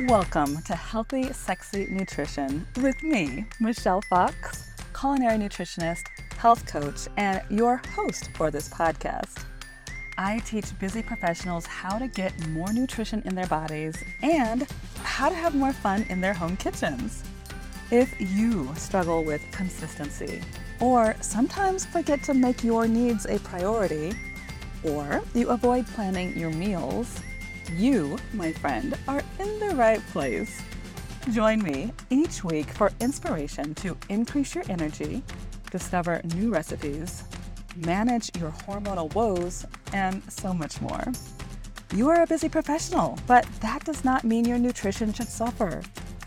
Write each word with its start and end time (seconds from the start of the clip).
Welcome 0.00 0.60
to 0.62 0.74
Healthy 0.74 1.32
Sexy 1.32 1.86
Nutrition 1.88 2.66
with 2.82 3.00
me, 3.04 3.44
Michelle 3.60 4.02
Fox, 4.02 4.68
culinary 4.92 5.38
nutritionist, 5.38 6.02
health 6.36 6.66
coach, 6.66 7.06
and 7.16 7.40
your 7.48 7.80
host 7.94 8.28
for 8.34 8.50
this 8.50 8.68
podcast. 8.68 9.44
I 10.18 10.40
teach 10.40 10.76
busy 10.80 11.00
professionals 11.00 11.64
how 11.66 11.96
to 12.00 12.08
get 12.08 12.48
more 12.48 12.72
nutrition 12.72 13.22
in 13.24 13.36
their 13.36 13.46
bodies 13.46 13.94
and 14.20 14.66
how 15.04 15.28
to 15.28 15.34
have 15.36 15.54
more 15.54 15.72
fun 15.72 16.04
in 16.10 16.20
their 16.20 16.34
home 16.34 16.56
kitchens. 16.56 17.22
If 17.92 18.12
you 18.20 18.74
struggle 18.74 19.22
with 19.22 19.48
consistency, 19.52 20.42
or 20.80 21.14
sometimes 21.20 21.86
forget 21.86 22.20
to 22.24 22.34
make 22.34 22.64
your 22.64 22.88
needs 22.88 23.26
a 23.26 23.38
priority, 23.38 24.12
or 24.82 25.22
you 25.34 25.50
avoid 25.50 25.86
planning 25.86 26.36
your 26.36 26.50
meals, 26.50 27.20
you, 27.72 28.18
my 28.32 28.52
friend, 28.52 28.96
are 29.08 29.22
in 29.38 29.58
the 29.58 29.74
right 29.74 30.00
place. 30.08 30.60
Join 31.32 31.62
me 31.62 31.92
each 32.10 32.44
week 32.44 32.68
for 32.70 32.92
inspiration 33.00 33.74
to 33.76 33.96
increase 34.08 34.54
your 34.54 34.64
energy, 34.68 35.22
discover 35.70 36.20
new 36.34 36.52
recipes, 36.52 37.24
manage 37.76 38.30
your 38.38 38.50
hormonal 38.50 39.12
woes, 39.14 39.64
and 39.92 40.22
so 40.30 40.52
much 40.52 40.80
more. 40.80 41.04
You 41.94 42.08
are 42.10 42.22
a 42.22 42.26
busy 42.26 42.48
professional, 42.48 43.18
but 43.26 43.46
that 43.60 43.84
does 43.84 44.04
not 44.04 44.24
mean 44.24 44.44
your 44.44 44.58
nutrition 44.58 45.12
should 45.12 45.28
suffer. 45.28 45.82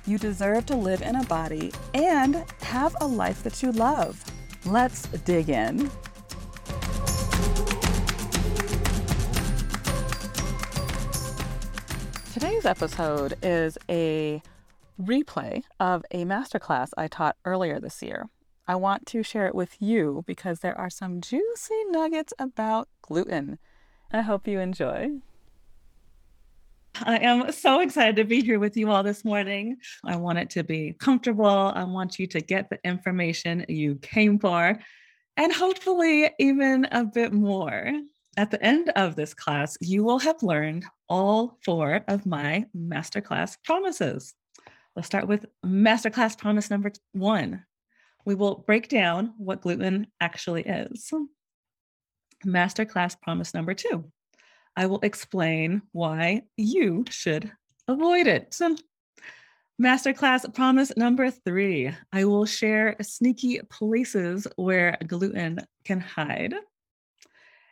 You 0.05 0.17
deserve 0.17 0.65
to 0.67 0.75
live 0.75 1.01
in 1.01 1.17
a 1.17 1.25
body 1.25 1.73
and 1.93 2.45
have 2.61 2.95
a 3.01 3.07
life 3.07 3.43
that 3.43 3.61
you 3.61 3.71
love. 3.73 4.23
Let's 4.65 5.03
dig 5.25 5.49
in. 5.49 5.91
Today's 12.39 12.65
episode 12.67 13.33
is 13.41 13.79
a 13.89 14.43
replay 15.01 15.63
of 15.79 16.05
a 16.11 16.23
masterclass 16.23 16.89
I 16.95 17.07
taught 17.07 17.35
earlier 17.45 17.79
this 17.79 18.03
year. 18.03 18.29
I 18.67 18.75
want 18.75 19.07
to 19.07 19.23
share 19.23 19.47
it 19.47 19.55
with 19.55 19.81
you 19.81 20.23
because 20.27 20.59
there 20.59 20.77
are 20.77 20.91
some 20.91 21.19
juicy 21.19 21.83
nuggets 21.89 22.35
about 22.37 22.89
gluten. 23.01 23.57
I 24.13 24.21
hope 24.21 24.47
you 24.47 24.59
enjoy. 24.59 25.13
I 27.01 27.17
am 27.17 27.51
so 27.51 27.79
excited 27.79 28.17
to 28.17 28.23
be 28.23 28.43
here 28.43 28.59
with 28.59 28.77
you 28.77 28.91
all 28.91 29.01
this 29.01 29.25
morning. 29.25 29.77
I 30.05 30.17
want 30.17 30.37
it 30.37 30.51
to 30.51 30.63
be 30.63 30.93
comfortable. 30.99 31.47
I 31.47 31.85
want 31.85 32.19
you 32.19 32.27
to 32.27 32.39
get 32.39 32.69
the 32.69 32.77
information 32.83 33.65
you 33.67 33.95
came 33.95 34.37
for, 34.37 34.77
and 35.37 35.51
hopefully, 35.51 36.29
even 36.37 36.85
a 36.91 37.03
bit 37.03 37.33
more. 37.33 37.93
At 38.37 38.51
the 38.51 38.63
end 38.63 38.89
of 38.89 39.15
this 39.15 39.33
class, 39.33 39.77
you 39.81 40.03
will 40.03 40.19
have 40.19 40.43
learned 40.43 40.85
all 41.09 41.57
four 41.65 42.01
of 42.07 42.27
my 42.27 42.67
masterclass 42.77 43.57
promises. 43.63 44.35
Let's 44.95 45.07
start 45.07 45.27
with 45.27 45.47
masterclass 45.65 46.37
promise 46.37 46.69
number 46.69 46.91
one. 47.13 47.65
We 48.25 48.35
will 48.35 48.63
break 48.67 48.89
down 48.89 49.33
what 49.39 49.61
gluten 49.61 50.05
actually 50.21 50.61
is. 50.61 51.11
Masterclass 52.45 53.19
promise 53.19 53.55
number 53.55 53.73
two. 53.73 54.11
I 54.75 54.85
will 54.85 54.99
explain 55.01 55.81
why 55.91 56.43
you 56.57 57.05
should 57.09 57.51
avoid 57.87 58.27
it. 58.27 58.55
Masterclass 59.81 60.53
promise 60.53 60.95
number 60.95 61.31
three. 61.31 61.91
I 62.13 62.25
will 62.25 62.45
share 62.45 62.95
sneaky 63.01 63.61
places 63.71 64.45
where 64.57 64.95
gluten 65.07 65.59
can 65.85 65.99
hide. 65.99 66.53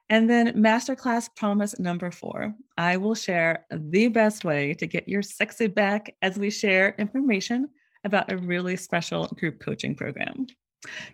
And 0.10 0.30
then 0.30 0.54
masterclass 0.54 1.30
promise 1.36 1.80
number 1.80 2.12
four, 2.12 2.54
I 2.78 2.98
will 2.98 3.16
share 3.16 3.66
the 3.72 4.08
best 4.08 4.46
way 4.46 4.74
to 4.76 4.86
get 4.86 5.08
your 5.08 5.24
sexy 5.24 5.68
back 5.68 6.14
as 6.22 6.38
we 6.38 6.52
share 6.52 6.96
information 7.00 7.70
about 8.04 8.32
a 8.32 8.38
really 8.38 8.76
special 8.76 9.26
group 9.28 9.60
coaching 9.60 9.96
program. 9.96 10.46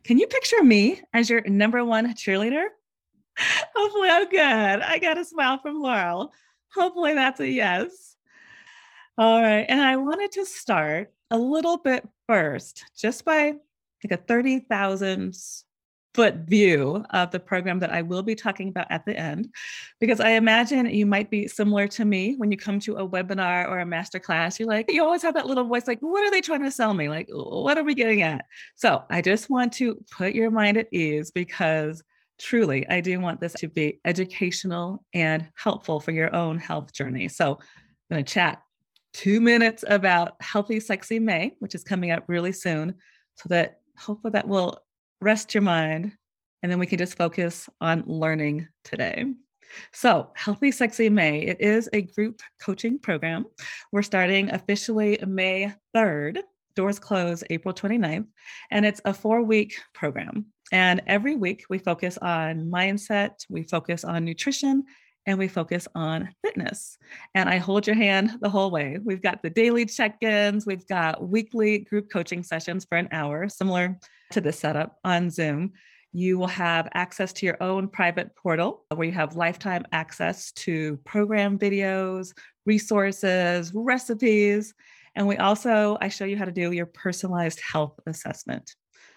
Can 0.03 0.17
you 0.17 0.27
picture 0.27 0.61
me 0.63 1.01
as 1.13 1.29
your 1.29 1.41
number 1.47 1.85
one 1.85 2.13
cheerleader? 2.15 2.65
Hopefully, 3.75 4.09
I'm 4.09 4.29
good. 4.29 4.39
I 4.81 4.99
got 4.99 5.17
a 5.17 5.23
smile 5.23 5.59
from 5.59 5.81
Laurel. 5.81 6.33
Hopefully, 6.75 7.13
that's 7.13 7.39
a 7.39 7.47
yes. 7.47 8.17
All 9.17 9.41
right. 9.41 9.65
And 9.69 9.79
I 9.79 9.95
wanted 9.95 10.31
to 10.33 10.45
start 10.45 11.13
a 11.29 11.37
little 11.37 11.77
bit 11.77 12.07
first, 12.27 12.83
just 12.97 13.23
by 13.23 13.53
like 14.03 14.19
a 14.19 14.23
30,000 14.23 15.33
foot 16.13 16.35
view 16.47 17.05
of 17.11 17.31
the 17.31 17.39
program 17.39 17.79
that 17.79 17.91
I 17.91 18.01
will 18.01 18.23
be 18.23 18.35
talking 18.35 18.67
about 18.67 18.87
at 18.89 19.05
the 19.05 19.17
end, 19.17 19.49
because 19.99 20.19
I 20.19 20.31
imagine 20.31 20.85
you 20.87 21.05
might 21.05 21.29
be 21.29 21.47
similar 21.47 21.87
to 21.89 22.03
me 22.03 22.35
when 22.37 22.51
you 22.51 22.57
come 22.57 22.79
to 22.81 22.97
a 22.97 23.07
webinar 23.07 23.69
or 23.69 23.79
a 23.79 23.85
masterclass. 23.85 24.59
You're 24.59 24.67
like, 24.67 24.91
you 24.91 25.03
always 25.03 25.21
have 25.21 25.35
that 25.35 25.47
little 25.47 25.63
voice, 25.63 25.87
like, 25.87 25.99
what 26.01 26.23
are 26.25 26.31
they 26.31 26.41
trying 26.41 26.63
to 26.63 26.71
sell 26.71 26.93
me? 26.93 27.07
Like, 27.07 27.29
what 27.31 27.77
are 27.77 27.83
we 27.83 27.95
getting 27.95 28.23
at? 28.23 28.45
So 28.75 29.03
I 29.09 29.21
just 29.21 29.49
want 29.49 29.71
to 29.73 30.03
put 30.11 30.33
your 30.33 30.51
mind 30.51 30.77
at 30.77 30.91
ease 30.93 31.31
because 31.31 32.03
truly, 32.39 32.87
I 32.89 33.01
do 33.01 33.19
want 33.19 33.39
this 33.39 33.53
to 33.53 33.67
be 33.67 33.99
educational 34.03 35.05
and 35.13 35.47
helpful 35.55 35.99
for 35.99 36.11
your 36.11 36.35
own 36.35 36.57
health 36.57 36.91
journey. 36.91 37.27
So 37.27 37.51
I'm 37.51 38.15
going 38.15 38.25
to 38.25 38.33
chat 38.33 38.61
two 39.13 39.39
minutes 39.39 39.83
about 39.87 40.41
Healthy 40.41 40.79
Sexy 40.79 41.19
May, 41.19 41.55
which 41.59 41.75
is 41.75 41.83
coming 41.83 42.11
up 42.11 42.23
really 42.27 42.51
soon, 42.51 42.95
so 43.35 43.47
that 43.49 43.79
hopefully 43.97 44.31
that 44.31 44.47
will 44.47 44.79
rest 45.21 45.53
your 45.53 45.61
mind, 45.61 46.11
and 46.63 46.71
then 46.71 46.79
we 46.79 46.87
can 46.87 46.97
just 46.97 47.17
focus 47.17 47.69
on 47.79 48.03
learning 48.05 48.67
today. 48.83 49.25
So, 49.93 50.31
Healthy 50.35 50.71
Sexy 50.71 51.09
May, 51.09 51.41
it 51.43 51.61
is 51.61 51.89
a 51.93 52.01
group 52.01 52.41
coaching 52.61 52.99
program. 52.99 53.45
We're 53.91 54.01
starting 54.01 54.49
officially 54.51 55.17
May 55.25 55.73
3rd. 55.95 56.39
Doors 56.75 56.99
close 56.99 57.43
April 57.49 57.73
29th, 57.73 58.27
and 58.71 58.85
it's 58.85 59.01
a 59.03 59.13
four 59.13 59.43
week 59.43 59.75
program. 59.93 60.45
And 60.71 61.01
every 61.05 61.35
week 61.35 61.65
we 61.69 61.77
focus 61.77 62.17
on 62.17 62.69
mindset, 62.71 63.45
we 63.49 63.63
focus 63.63 64.05
on 64.05 64.23
nutrition, 64.23 64.85
and 65.25 65.37
we 65.37 65.49
focus 65.49 65.87
on 65.95 66.29
fitness. 66.41 66.97
And 67.35 67.49
I 67.49 67.57
hold 67.57 67.85
your 67.85 67.95
hand 67.97 68.37
the 68.39 68.49
whole 68.49 68.71
way. 68.71 68.97
We've 69.03 69.21
got 69.21 69.43
the 69.43 69.49
daily 69.49 69.85
check 69.85 70.23
ins, 70.23 70.65
we've 70.65 70.87
got 70.87 71.27
weekly 71.27 71.79
group 71.79 72.09
coaching 72.09 72.41
sessions 72.41 72.85
for 72.85 72.97
an 72.97 73.09
hour, 73.11 73.49
similar 73.49 73.99
to 74.31 74.41
this 74.41 74.59
setup 74.59 74.97
on 75.03 75.29
Zoom. 75.29 75.73
You 76.13 76.37
will 76.37 76.47
have 76.47 76.89
access 76.93 77.31
to 77.33 77.45
your 77.45 77.61
own 77.63 77.87
private 77.87 78.35
portal 78.35 78.85
uh, 78.91 78.95
where 78.95 79.07
you 79.07 79.13
have 79.13 79.35
lifetime 79.35 79.85
access 79.91 80.51
to 80.53 80.97
program 81.05 81.57
videos, 81.57 82.33
resources, 82.65 83.71
recipes. 83.73 84.73
And 85.15 85.27
we 85.27 85.37
also, 85.37 85.97
I 86.01 86.09
show 86.09 86.25
you 86.25 86.37
how 86.37 86.45
to 86.45 86.51
do 86.51 86.71
your 86.71 86.85
personalized 86.85 87.61
health 87.61 87.99
assessment. 88.07 88.75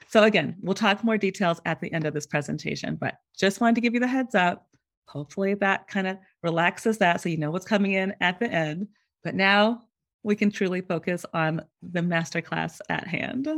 So, 0.08 0.22
again, 0.22 0.56
we'll 0.60 0.74
talk 0.74 1.02
more 1.02 1.18
details 1.18 1.60
at 1.64 1.80
the 1.80 1.92
end 1.92 2.04
of 2.04 2.14
this 2.14 2.26
presentation, 2.26 2.96
but 2.96 3.14
just 3.36 3.60
wanted 3.60 3.76
to 3.76 3.80
give 3.80 3.94
you 3.94 4.00
the 4.00 4.06
heads 4.06 4.34
up 4.34 4.66
hopefully 5.06 5.54
that 5.54 5.86
kind 5.88 6.06
of 6.06 6.18
relaxes 6.42 6.98
that 6.98 7.20
so 7.20 7.28
you 7.28 7.36
know 7.36 7.50
what's 7.50 7.66
coming 7.66 7.92
in 7.92 8.14
at 8.20 8.38
the 8.40 8.50
end. 8.50 8.88
But 9.22 9.34
now 9.34 9.84
we 10.22 10.36
can 10.36 10.50
truly 10.50 10.80
focus 10.80 11.24
on 11.32 11.62
the 11.82 12.00
masterclass 12.00 12.80
at 12.88 13.06
hand. 13.06 13.48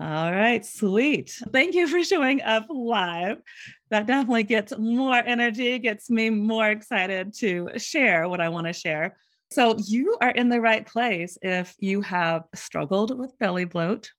All 0.00 0.32
right, 0.32 0.64
sweet. 0.64 1.38
Thank 1.52 1.74
you 1.74 1.86
for 1.86 2.02
showing 2.02 2.40
up 2.40 2.64
live. 2.70 3.42
That 3.90 4.06
definitely 4.06 4.44
gets 4.44 4.72
more 4.78 5.16
energy, 5.16 5.78
gets 5.78 6.08
me 6.08 6.30
more 6.30 6.70
excited 6.70 7.34
to 7.34 7.68
share 7.76 8.26
what 8.26 8.40
I 8.40 8.48
want 8.48 8.66
to 8.66 8.72
share. 8.72 9.18
So, 9.50 9.76
you 9.76 10.16
are 10.22 10.30
in 10.30 10.48
the 10.48 10.60
right 10.60 10.86
place 10.86 11.36
if 11.42 11.74
you 11.80 12.00
have 12.00 12.44
struggled 12.54 13.18
with 13.18 13.38
belly 13.38 13.66
bloat, 13.66 14.10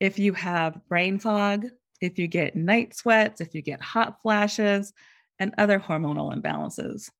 if 0.00 0.18
you 0.18 0.32
have 0.32 0.80
brain 0.88 1.18
fog, 1.18 1.66
if 2.00 2.18
you 2.18 2.26
get 2.26 2.56
night 2.56 2.96
sweats, 2.96 3.42
if 3.42 3.54
you 3.54 3.60
get 3.60 3.82
hot 3.82 4.22
flashes, 4.22 4.94
and 5.38 5.52
other 5.58 5.78
hormonal 5.78 6.34
imbalances. 6.34 7.10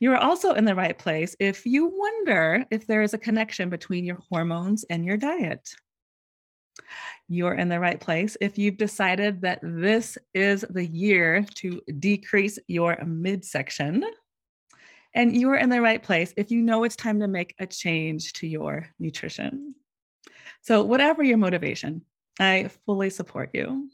You 0.00 0.12
are 0.12 0.18
also 0.18 0.54
in 0.54 0.64
the 0.64 0.74
right 0.74 0.98
place 0.98 1.36
if 1.38 1.64
you 1.64 1.92
wonder 1.94 2.64
if 2.72 2.88
there 2.88 3.02
is 3.02 3.14
a 3.14 3.18
connection 3.18 3.70
between 3.70 4.04
your 4.04 4.18
hormones 4.30 4.84
and 4.90 5.04
your 5.04 5.16
diet. 5.16 5.68
You're 7.28 7.54
in 7.54 7.68
the 7.68 7.80
right 7.80 7.98
place 7.98 8.36
if 8.40 8.58
you've 8.58 8.76
decided 8.76 9.40
that 9.42 9.60
this 9.62 10.16
is 10.34 10.64
the 10.70 10.86
year 10.86 11.44
to 11.56 11.80
decrease 11.98 12.58
your 12.68 12.96
midsection. 13.04 14.04
And 15.14 15.34
you 15.34 15.50
are 15.50 15.56
in 15.56 15.70
the 15.70 15.80
right 15.80 16.02
place 16.02 16.34
if 16.36 16.50
you 16.50 16.60
know 16.60 16.84
it's 16.84 16.96
time 16.96 17.20
to 17.20 17.28
make 17.28 17.54
a 17.58 17.66
change 17.66 18.34
to 18.34 18.46
your 18.46 18.88
nutrition. 18.98 19.74
So, 20.60 20.82
whatever 20.82 21.22
your 21.22 21.38
motivation, 21.38 22.02
I 22.38 22.70
fully 22.84 23.10
support 23.10 23.50
you. 23.54 23.88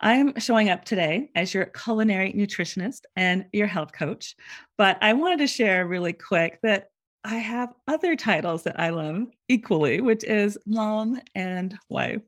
I'm 0.00 0.38
showing 0.38 0.68
up 0.68 0.84
today 0.84 1.30
as 1.34 1.54
your 1.54 1.66
culinary 1.66 2.32
nutritionist 2.32 3.00
and 3.16 3.46
your 3.52 3.66
health 3.66 3.92
coach, 3.92 4.36
but 4.76 4.98
I 5.00 5.14
wanted 5.14 5.38
to 5.38 5.46
share 5.46 5.86
really 5.86 6.12
quick 6.12 6.58
that 6.62 6.90
I 7.24 7.36
have 7.36 7.72
other 7.88 8.16
titles 8.16 8.64
that 8.64 8.78
I 8.78 8.90
love 8.90 9.28
equally, 9.48 10.02
which 10.02 10.24
is 10.24 10.58
mom 10.66 11.20
and 11.34 11.76
wife. 11.88 12.20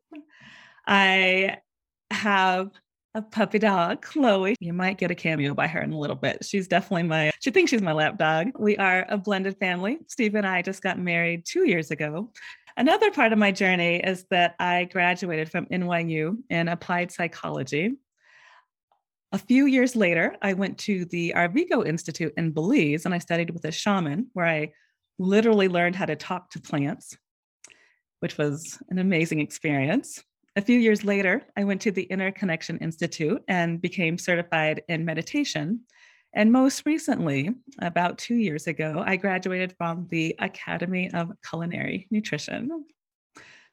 I 0.87 1.58
have 2.10 2.70
a 3.14 3.20
puppy 3.20 3.58
dog, 3.58 4.00
Chloe. 4.02 4.56
You 4.58 4.72
might 4.72 4.96
get 4.96 5.10
a 5.10 5.14
cameo 5.14 5.52
by 5.52 5.66
her 5.66 5.82
in 5.82 5.93
a 5.93 5.98
little 5.98 6.16
bit. 6.16 6.44
She's 6.44 6.66
definitely 6.66 7.02
my, 7.02 7.31
she 7.40 7.50
thinks 7.50 7.70
she's 7.70 7.82
my 7.82 7.93
lap 7.93 8.16
dog. 8.16 8.52
We 8.58 8.78
are 8.78 9.04
a 9.08 9.19
blended 9.19 9.58
family. 9.58 9.98
Steve 10.06 10.34
and 10.34 10.46
I 10.46 10.62
just 10.62 10.82
got 10.82 10.98
married 10.98 11.44
two 11.44 11.66
years 11.69 11.90
ago. 11.90 12.32
Another 12.78 13.10
part 13.10 13.32
of 13.32 13.38
my 13.38 13.52
journey 13.52 13.96
is 13.96 14.25
that 14.31 14.54
I 14.58 14.84
graduated 14.84 15.50
from 15.50 15.66
NYU 15.66 16.38
in 16.48 16.69
applied 16.69 17.10
psychology. 17.10 17.96
A 19.32 19.38
few 19.38 19.66
years 19.66 19.96
later, 19.96 20.37
I 20.40 20.54
went 20.54 20.78
to 20.78 21.04
the 21.06 21.34
Arvigo 21.37 21.87
Institute 21.87 22.32
in 22.37 22.52
Belize 22.52 23.04
and 23.04 23.14
I 23.14 23.19
studied 23.19 23.50
with 23.50 23.64
a 23.64 23.72
shaman 23.72 24.28
where 24.34 24.46
I 24.46 24.72
literally 25.19 25.69
learned 25.69 25.97
how 25.97 26.07
to 26.07 26.17
talk 26.17 26.51
to 26.51 26.61
plants, 26.61 27.17
which 28.21 28.39
was 28.39 28.79
an 28.91 28.99
amazing 28.99 29.41
experience. 29.41 30.23
A 30.57 30.63
few 30.63 30.79
years 30.79 31.05
later, 31.05 31.43
I 31.57 31.65
went 31.65 31.83
to 31.83 31.91
the 31.91 32.05
Inner 32.05 32.33
Connection 32.33 32.79
Institute 32.79 33.43
and 33.47 33.81
became 33.81 34.17
certified 34.17 34.83
in 34.89 35.05
meditation. 35.05 35.81
And 36.33 36.53
most 36.53 36.85
recently, 36.87 37.51
about 37.81 38.19
two 38.19 38.37
years 38.37 38.67
ago, 38.67 39.03
I 39.05 39.17
graduated 39.17 39.75
from 39.77 40.07
the 40.11 40.35
Academy 40.39 41.11
of 41.13 41.33
Culinary 41.49 42.07
Nutrition. 42.11 42.85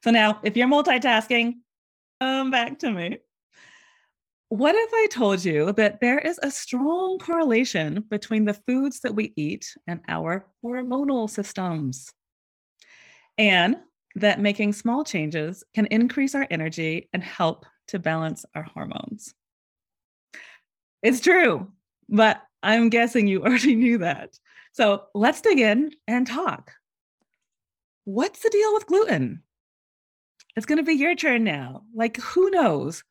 So 0.04 0.12
now, 0.12 0.40
if 0.44 0.58
you're 0.58 0.68
multitasking, 0.68 1.54
come 2.20 2.52
back 2.52 2.80
to 2.80 2.92
me. 2.92 3.20
What 4.54 4.76
if 4.76 4.92
I 4.94 5.08
told 5.10 5.44
you 5.44 5.72
that 5.72 6.00
there 6.00 6.20
is 6.20 6.40
a 6.44 6.52
strong 6.52 7.18
correlation 7.18 8.06
between 8.12 8.46
the 8.46 8.54
foods 8.54 9.00
that 9.00 9.16
we 9.16 9.34
eat 9.36 9.76
and 9.88 10.00
our 10.08 10.46
hormonal 10.64 11.28
systems? 11.28 12.14
And 13.40 13.78
that 14.14 14.40
making 14.40 14.74
small 14.74 15.04
changes 15.04 15.64
can 15.74 15.88
increase 15.88 16.36
our 16.36 16.46
energy 16.52 17.10
and 17.14 17.24
help 17.24 17.66
to 17.88 17.98
balance 17.98 18.46
our 18.54 18.62
hormones. 18.62 19.34
It's 21.02 21.20
true, 21.20 21.72
but 22.08 22.40
I'm 22.62 22.90
guessing 22.90 23.26
you 23.26 23.42
already 23.44 23.74
knew 23.74 23.98
that. 23.98 24.38
So 24.74 25.06
let's 25.16 25.42
dig 25.42 25.62
in 25.62 25.94
and 26.08 26.28
talk. 26.28 26.74
What's 28.04 28.44
the 28.44 28.52
deal 28.52 28.72
with 28.76 28.86
gluten? 28.86 29.42
It's 30.56 30.68
going 30.68 30.78
to 30.78 30.84
be 30.84 30.94
your 30.94 31.16
turn 31.16 31.44
now. 31.44 31.86
Like, 31.96 32.18
who 32.18 32.52
knows? 32.52 33.04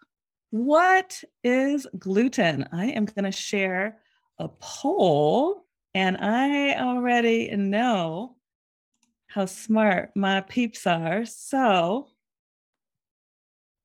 What 0.53 1.25
is 1.43 1.87
gluten? 1.99 2.69
I 2.73 2.89
am 2.89 3.07
going 3.07 3.25
to 3.25 3.33
share 3.33 3.97
a 4.39 4.49
poll, 4.49 5.65
and 5.95 6.19
I 6.19 6.75
already 6.79 7.57
know 7.57 8.37
how 9.29 9.47
smart 9.47 10.11
my 10.15 10.43
peeps 10.43 10.87
are. 10.87 11.25
So 11.25 12.09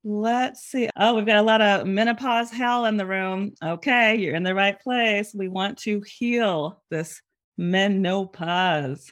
Let's 0.03 0.61
see. 0.61 0.89
Oh, 0.95 1.15
we've 1.15 1.25
got 1.25 1.37
a 1.37 1.41
lot 1.41 1.61
of 1.61 1.85
menopause 1.87 2.49
hell 2.49 2.85
in 2.85 2.95
the 2.95 3.05
room. 3.05 3.53
Okay, 3.61 4.15
you're 4.15 4.35
in 4.35 4.43
the 4.43 4.55
right 4.55 4.79
place. 4.79 5.33
We 5.33 5.49
want 5.49 5.77
to 5.79 6.01
heal 6.01 6.81
this 6.89 7.21
menopause. 7.57 9.11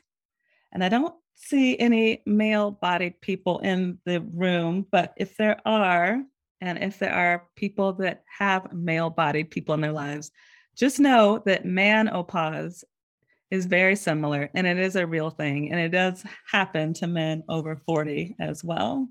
And 0.71 0.83
I 0.83 0.89
don't 0.89 1.13
see 1.33 1.77
any 1.77 2.21
male 2.25 2.71
bodied 2.71 3.19
people 3.19 3.59
in 3.59 3.99
the 4.05 4.21
room, 4.21 4.85
but 4.89 5.13
if 5.17 5.35
there 5.35 5.59
are, 5.65 6.21
and 6.61 6.81
if 6.81 6.99
there 6.99 7.13
are 7.13 7.47
people 7.55 7.93
that 7.93 8.23
have 8.37 8.73
male 8.73 9.09
bodied 9.09 9.51
people 9.51 9.75
in 9.75 9.81
their 9.81 9.91
lives, 9.91 10.31
just 10.75 10.99
know 10.99 11.41
that 11.45 11.65
menopause 11.65 12.83
is 13.51 13.65
very 13.65 13.95
similar 13.95 14.49
and 14.53 14.65
it 14.67 14.77
is 14.77 14.95
a 14.95 15.07
real 15.07 15.29
thing. 15.29 15.71
And 15.71 15.79
it 15.79 15.89
does 15.89 16.23
happen 16.49 16.93
to 16.95 17.07
men 17.07 17.43
over 17.47 17.75
40 17.75 18.35
as 18.39 18.63
well. 18.63 19.07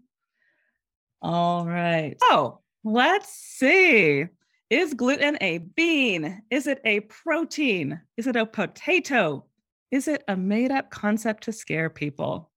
All 1.23 1.67
right. 1.67 2.17
So 2.29 2.61
let's 2.82 3.31
see. 3.31 4.26
Is 4.70 4.94
gluten 4.94 5.38
a 5.40 5.58
bean? 5.58 6.43
Is 6.50 6.67
it 6.67 6.81
a 6.85 7.00
protein? 7.00 8.00
Is 8.17 8.26
it 8.26 8.37
a 8.37 8.47
potato? 8.47 9.47
Is 9.90 10.08
it 10.08 10.25
a 10.26 10.37
made 10.37 10.70
up 10.70 10.90
concept 10.90 11.44
to 11.44 11.52
scare 11.52 11.88
people? 11.88 12.50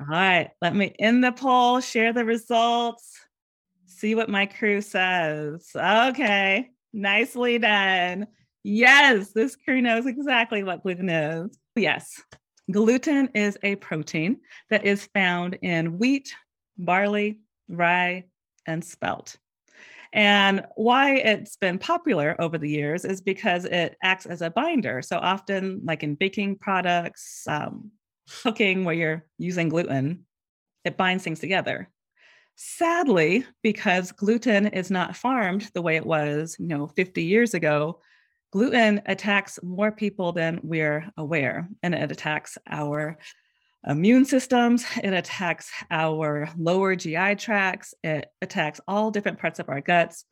All 0.00 0.06
right, 0.06 0.50
let 0.60 0.74
me 0.74 0.94
end 0.98 1.22
the 1.22 1.32
poll, 1.32 1.80
share 1.80 2.12
the 2.12 2.24
results, 2.24 3.20
see 3.88 4.14
what 4.14 4.28
my 4.28 4.46
crew 4.46 4.80
says. 4.80 5.70
Okay, 5.74 6.70
nicely 6.92 7.58
done. 7.58 8.26
Yes, 8.62 9.32
this 9.32 9.56
crew 9.56 9.80
knows 9.80 10.06
exactly 10.06 10.62
what 10.62 10.82
gluten 10.82 11.08
is. 11.08 11.58
Yes, 11.74 12.22
gluten 12.70 13.28
is 13.34 13.56
a 13.62 13.76
protein 13.76 14.40
that 14.70 14.84
is 14.84 15.08
found 15.14 15.58
in 15.62 15.98
wheat, 15.98 16.34
barley, 16.76 17.40
rye, 17.68 18.24
and 18.66 18.84
spelt. 18.84 19.36
And 20.12 20.64
why 20.76 21.16
it's 21.16 21.56
been 21.56 21.78
popular 21.78 22.34
over 22.38 22.56
the 22.56 22.68
years 22.68 23.04
is 23.04 23.20
because 23.20 23.64
it 23.66 23.96
acts 24.02 24.26
as 24.26 24.40
a 24.42 24.50
binder. 24.50 25.02
So 25.02 25.18
often, 25.18 25.82
like 25.84 26.02
in 26.02 26.14
baking 26.14 26.56
products, 26.56 27.44
um, 27.46 27.90
cooking, 28.42 28.84
where 28.84 28.94
you're 28.94 29.26
using 29.38 29.68
gluten, 29.68 30.26
it 30.84 30.96
binds 30.96 31.24
things 31.24 31.40
together. 31.40 31.90
Sadly, 32.60 33.46
because 33.62 34.10
gluten 34.10 34.66
is 34.66 34.90
not 34.90 35.14
farmed 35.14 35.70
the 35.74 35.80
way 35.80 35.94
it 35.94 36.04
was, 36.04 36.56
you 36.58 36.66
know, 36.66 36.88
50 36.88 37.22
years 37.22 37.54
ago, 37.54 38.00
gluten 38.50 39.00
attacks 39.06 39.60
more 39.62 39.92
people 39.92 40.32
than 40.32 40.58
we're 40.64 41.08
aware, 41.16 41.68
and 41.84 41.94
it 41.94 42.10
attacks 42.10 42.58
our 42.68 43.16
immune 43.86 44.24
systems, 44.24 44.84
it 45.04 45.12
attacks 45.12 45.70
our 45.88 46.50
lower 46.58 46.96
GI 46.96 47.36
tracts, 47.36 47.94
it 48.02 48.26
attacks 48.42 48.80
all 48.88 49.12
different 49.12 49.38
parts 49.38 49.60
of 49.60 49.68
our 49.68 49.80
guts, 49.80 50.24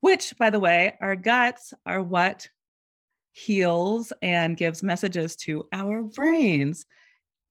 which, 0.00 0.38
by 0.38 0.48
the 0.48 0.60
way, 0.60 0.96
our 1.02 1.16
guts 1.16 1.74
are 1.84 2.02
what 2.02 2.48
heals 3.32 4.10
and 4.22 4.56
gives 4.56 4.82
messages 4.82 5.36
to 5.36 5.68
our 5.70 6.02
brains. 6.02 6.86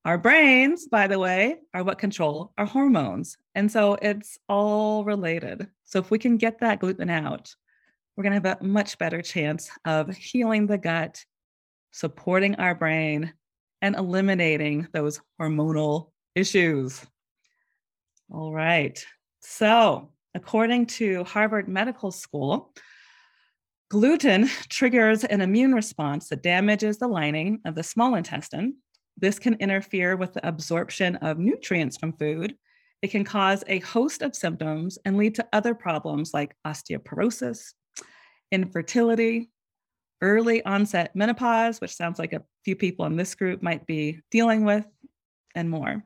Our 0.06 0.18
brains, 0.18 0.88
by 0.88 1.08
the 1.08 1.18
way, 1.18 1.60
are 1.74 1.84
what 1.84 1.98
control 1.98 2.52
our 2.58 2.66
hormones. 2.66 3.38
And 3.56 3.72
so 3.72 3.98
it's 4.02 4.38
all 4.50 5.06
related. 5.06 5.68
So 5.86 6.00
if 6.00 6.12
we 6.12 6.20
can 6.20 6.36
get 6.36 6.60
that 6.60 6.80
gluten 6.80 7.10
out, 7.10 7.56
we're 8.16 8.24
going 8.24 8.42
to 8.42 8.50
have 8.50 8.62
a 8.62 8.64
much 8.64 8.98
better 8.98 9.22
chance 9.22 9.72
of 9.86 10.16
healing 10.16 10.68
the 10.68 10.78
gut, 10.78 11.24
supporting 11.92 12.56
our 12.56 12.76
brain, 12.76 13.34
and 13.82 13.96
eliminating 13.96 14.88
those 14.94 15.22
hormonal 15.40 16.12
issues. 16.36 17.06
All 18.30 18.54
right. 18.54 19.04
So, 19.40 20.12
according 20.36 20.88
to 20.88 21.24
Harvard 21.24 21.68
Medical 21.68 22.12
School, 22.12 22.74
gluten 23.90 24.50
triggers 24.70 25.24
an 25.24 25.42
immune 25.42 25.74
response 25.74 26.30
that 26.30 26.44
damages 26.44 26.98
the 26.98 27.08
lining 27.08 27.62
of 27.66 27.76
the 27.76 27.84
small 27.84 28.16
intestine. 28.16 28.76
This 29.18 29.40
can 29.40 29.56
interfere 29.56 30.16
with 30.16 30.34
the 30.34 30.48
absorption 30.48 31.16
of 31.18 31.38
nutrients 31.38 31.98
from 31.98 32.14
food. 32.14 32.56
It 33.02 33.12
can 33.12 33.24
cause 33.24 33.64
a 33.68 33.80
host 33.80 34.22
of 34.22 34.36
symptoms 34.36 34.98
and 35.06 35.18
lead 35.18 35.36
to 35.36 35.48
other 35.54 35.76
problems 35.76 36.34
like 36.34 36.56
osteoporosis, 36.66 37.74
infertility, 38.52 39.50
early 40.22 40.64
onset 40.66 41.16
menopause, 41.16 41.82
which 41.82 41.96
sounds 41.96 42.18
like 42.18 42.34
a 42.34 42.44
few 42.64 42.76
people 42.76 43.06
in 43.06 43.18
this 43.18 43.36
group 43.36 43.62
might 43.62 43.86
be 43.86 44.22
dealing 44.32 44.64
with, 44.64 44.86
and 45.54 45.70
more. 45.70 46.04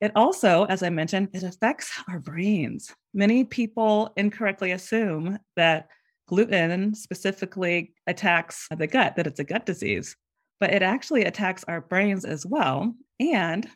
It 0.00 0.12
also, 0.14 0.64
as 0.64 0.82
I 0.82 0.90
mentioned, 0.90 1.28
it 1.32 1.42
affects 1.42 1.90
our 2.08 2.18
brains. 2.18 2.94
Many 3.12 3.44
people 3.44 4.12
incorrectly 4.16 4.72
assume 4.72 5.38
that 5.56 5.88
gluten 6.26 6.94
specifically 6.94 7.94
attacks 8.06 8.66
the 8.76 8.86
gut, 8.86 9.16
that 9.16 9.26
it's 9.26 9.40
a 9.40 9.44
gut 9.44 9.66
disease, 9.66 10.16
but 10.60 10.72
it 10.72 10.82
actually 10.82 11.24
attacks 11.24 11.64
our 11.66 11.80
brains 11.80 12.24
as 12.24 12.46
well. 12.46 12.94
And 13.18 13.68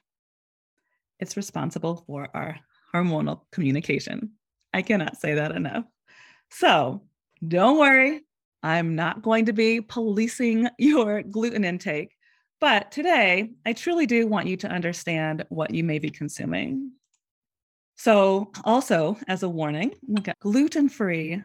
it's 1.19 1.37
responsible 1.37 2.05
for 2.07 2.29
our 2.35 2.57
hormonal 2.95 3.41
communication. 3.51 4.33
I 4.73 4.83
cannot 4.83 5.17
say 5.17 5.35
that 5.35 5.53
enough. 5.53 5.85
So 6.51 7.03
don't 7.47 7.79
worry, 7.79 8.21
I'm 8.63 8.95
not 8.95 9.23
going 9.23 9.47
to 9.47 9.53
be 9.53 9.81
policing 9.81 10.69
your 10.79 11.23
gluten 11.23 11.65
intake, 11.65 12.15
but 12.61 12.93
today 12.93 13.51
I 13.65 13.73
truly 13.73 14.07
do 14.07 14.27
want 14.27 14.47
you 14.47 14.57
to 14.59 14.69
understand 14.69 15.45
what 15.49 15.75
you 15.75 15.85
may 15.85 15.99
be 15.99 16.11
consuming. 16.11 16.93
So, 17.97 18.51
also 18.65 19.17
as 19.29 19.45
a 19.45 19.49
warning, 19.49 19.95
gluten 20.41 20.89
free 20.89 21.43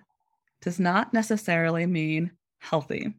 does 0.62 0.80
not 0.80 1.14
necessarily 1.14 1.86
mean 1.86 2.32
healthy. 2.58 3.14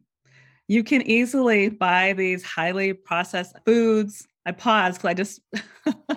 You 0.67 0.83
can 0.83 1.01
easily 1.01 1.69
buy 1.69 2.13
these 2.13 2.43
highly 2.43 2.93
processed 2.93 3.55
foods. 3.65 4.27
I 4.45 4.51
paused 4.51 5.01
because 5.01 5.09
I 5.09 5.13
just 5.13 5.41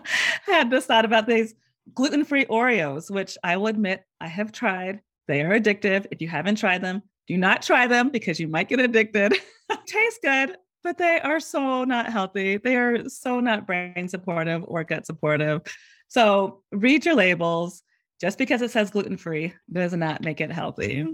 had 0.46 0.70
this 0.70 0.86
thought 0.86 1.04
about 1.04 1.26
these 1.26 1.54
gluten 1.94 2.24
free 2.24 2.46
Oreos, 2.46 3.10
which 3.10 3.36
I 3.42 3.56
will 3.56 3.66
admit 3.66 4.04
I 4.20 4.28
have 4.28 4.52
tried. 4.52 5.00
They 5.28 5.42
are 5.42 5.58
addictive. 5.58 6.06
If 6.10 6.20
you 6.20 6.28
haven't 6.28 6.56
tried 6.56 6.82
them, 6.82 7.02
do 7.26 7.36
not 7.36 7.62
try 7.62 7.86
them 7.86 8.10
because 8.10 8.38
you 8.38 8.48
might 8.48 8.68
get 8.68 8.80
addicted. 8.80 9.34
Taste 9.86 10.20
good, 10.22 10.56
but 10.82 10.98
they 10.98 11.20
are 11.20 11.40
so 11.40 11.84
not 11.84 12.12
healthy. 12.12 12.58
They 12.58 12.76
are 12.76 13.08
so 13.08 13.40
not 13.40 13.66
brain 13.66 14.08
supportive 14.08 14.64
or 14.66 14.84
gut 14.84 15.06
supportive. 15.06 15.62
So 16.08 16.62
read 16.70 17.04
your 17.04 17.14
labels. 17.14 17.82
just 18.20 18.38
because 18.38 18.62
it 18.62 18.70
says 18.70 18.90
gluten 18.90 19.16
free 19.16 19.52
does 19.70 19.92
not 19.92 20.22
make 20.22 20.40
it 20.40 20.52
healthy. 20.52 21.06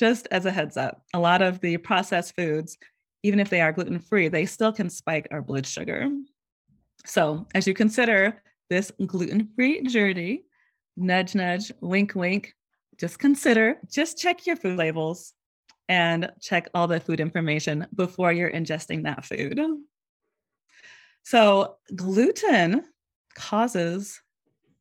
Just 0.00 0.26
as 0.30 0.46
a 0.46 0.50
heads 0.50 0.78
up, 0.78 1.02
a 1.12 1.20
lot 1.20 1.42
of 1.42 1.60
the 1.60 1.76
processed 1.76 2.34
foods, 2.34 2.78
even 3.22 3.38
if 3.38 3.50
they 3.50 3.60
are 3.60 3.70
gluten 3.70 3.98
free, 3.98 4.28
they 4.28 4.46
still 4.46 4.72
can 4.72 4.88
spike 4.88 5.28
our 5.30 5.42
blood 5.42 5.66
sugar. 5.66 6.08
So, 7.04 7.46
as 7.54 7.66
you 7.66 7.74
consider 7.74 8.42
this 8.70 8.90
gluten 9.06 9.50
free 9.54 9.82
journey, 9.82 10.44
nudge, 10.96 11.34
nudge, 11.34 11.70
wink, 11.82 12.14
wink, 12.14 12.54
just 12.98 13.18
consider, 13.18 13.76
just 13.92 14.16
check 14.16 14.46
your 14.46 14.56
food 14.56 14.78
labels 14.78 15.34
and 15.90 16.32
check 16.40 16.70
all 16.72 16.86
the 16.88 16.98
food 16.98 17.20
information 17.20 17.86
before 17.94 18.32
you're 18.32 18.50
ingesting 18.50 19.04
that 19.04 19.26
food. 19.26 19.60
So, 21.24 21.76
gluten 21.94 22.84
causes 23.34 24.18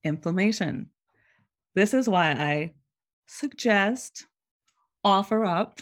inflammation. 0.06 0.92
This 1.76 1.94
is 1.94 2.08
why 2.08 2.32
I 2.32 2.74
suggest, 3.28 4.26
offer 5.04 5.46
up, 5.46 5.80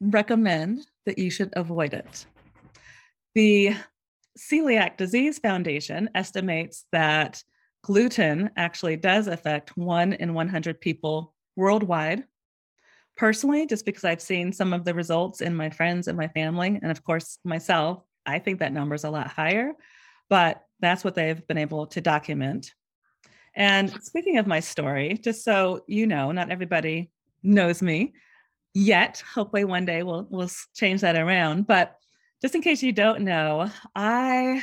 recommend 0.00 0.86
that 1.06 1.18
you 1.18 1.30
should 1.30 1.52
avoid 1.54 1.94
it. 1.94 2.26
The 3.34 3.74
Celiac 4.38 4.96
Disease 4.96 5.38
Foundation 5.38 6.10
estimates 6.14 6.84
that 6.92 7.42
gluten 7.82 8.50
actually 8.56 8.96
does 8.96 9.26
affect 9.26 9.76
one 9.76 10.12
in 10.12 10.34
100 10.34 10.80
people 10.80 11.34
worldwide. 11.56 12.24
Personally, 13.16 13.66
just 13.66 13.84
because 13.84 14.04
I've 14.04 14.20
seen 14.20 14.52
some 14.52 14.72
of 14.72 14.84
the 14.84 14.94
results 14.94 15.40
in 15.40 15.56
my 15.56 15.70
friends 15.70 16.06
and 16.06 16.16
my 16.16 16.28
family, 16.28 16.78
and 16.80 16.90
of 16.90 17.02
course 17.02 17.38
myself, 17.44 18.04
I 18.26 18.38
think 18.38 18.60
that 18.60 18.72
number 18.72 18.94
is 18.94 19.04
a 19.04 19.10
lot 19.10 19.28
higher, 19.28 19.72
but 20.28 20.62
that's 20.80 21.02
what 21.02 21.14
they've 21.14 21.44
been 21.48 21.58
able 21.58 21.86
to 21.88 22.00
document. 22.00 22.74
And 23.54 23.90
speaking 24.04 24.38
of 24.38 24.46
my 24.46 24.60
story, 24.60 25.18
just 25.20 25.42
so 25.42 25.82
you 25.88 26.06
know, 26.06 26.30
not 26.30 26.50
everybody 26.50 27.10
knows 27.42 27.82
me 27.82 28.14
yet. 28.74 29.22
Hopefully, 29.34 29.64
one 29.64 29.84
day 29.84 30.02
we'll 30.02 30.26
we'll 30.30 30.50
change 30.74 31.00
that 31.02 31.16
around. 31.16 31.66
But 31.66 31.96
just 32.42 32.54
in 32.54 32.62
case 32.62 32.82
you 32.82 32.92
don't 32.92 33.22
know, 33.22 33.70
I 33.94 34.62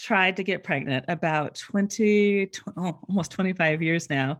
tried 0.00 0.36
to 0.36 0.42
get 0.42 0.64
pregnant 0.64 1.04
about 1.08 1.56
20, 1.56 2.50
oh, 2.76 2.98
almost 3.08 3.30
25 3.32 3.82
years 3.82 4.08
now. 4.08 4.38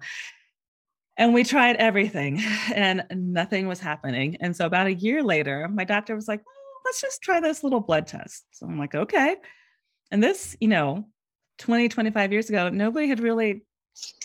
And 1.19 1.35
we 1.35 1.45
tried 1.45 1.77
everything 1.77 2.41
and 2.75 3.05
nothing 3.15 3.69
was 3.69 3.79
happening. 3.79 4.39
And 4.41 4.57
so 4.57 4.65
about 4.65 4.87
a 4.87 4.95
year 4.95 5.23
later, 5.23 5.69
my 5.69 5.85
doctor 5.85 6.15
was 6.15 6.29
like, 6.29 6.41
well, 6.45 6.81
let's 6.87 7.01
just 7.01 7.23
try 7.23 7.41
this 7.41 7.63
little 7.63 7.81
blood 7.81 8.07
test. 8.07 8.47
So 8.53 8.67
I'm 8.67 8.79
like, 8.79 8.95
okay. 8.95 9.37
And 10.11 10.23
this, 10.23 10.57
you 10.61 10.69
know, 10.69 11.07
20, 11.59 11.91
25 11.91 12.33
years 12.33 12.49
ago, 12.49 12.71
nobody 12.71 13.07
had 13.07 13.21
really 13.21 13.65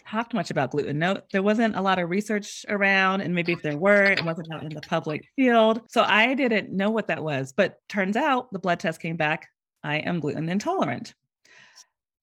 talked 0.07 0.33
much 0.33 0.51
about 0.51 0.71
gluten. 0.71 0.99
No, 0.99 1.19
there 1.31 1.43
wasn't 1.43 1.75
a 1.75 1.81
lot 1.81 1.99
of 1.99 2.09
research 2.09 2.65
around, 2.69 3.21
and 3.21 3.33
maybe 3.33 3.53
if 3.53 3.61
there 3.61 3.77
were, 3.77 4.03
it 4.03 4.23
wasn't 4.23 4.53
out 4.53 4.63
in 4.63 4.73
the 4.73 4.81
public 4.81 5.27
field. 5.35 5.81
So 5.89 6.03
I 6.03 6.33
didn't 6.33 6.71
know 6.71 6.91
what 6.91 7.07
that 7.07 7.23
was. 7.23 7.53
But 7.55 7.79
turns 7.89 8.15
out 8.15 8.51
the 8.51 8.59
blood 8.59 8.79
test 8.79 9.01
came 9.01 9.17
back. 9.17 9.47
I 9.83 9.97
am 9.97 10.19
gluten 10.19 10.49
intolerant. 10.49 11.13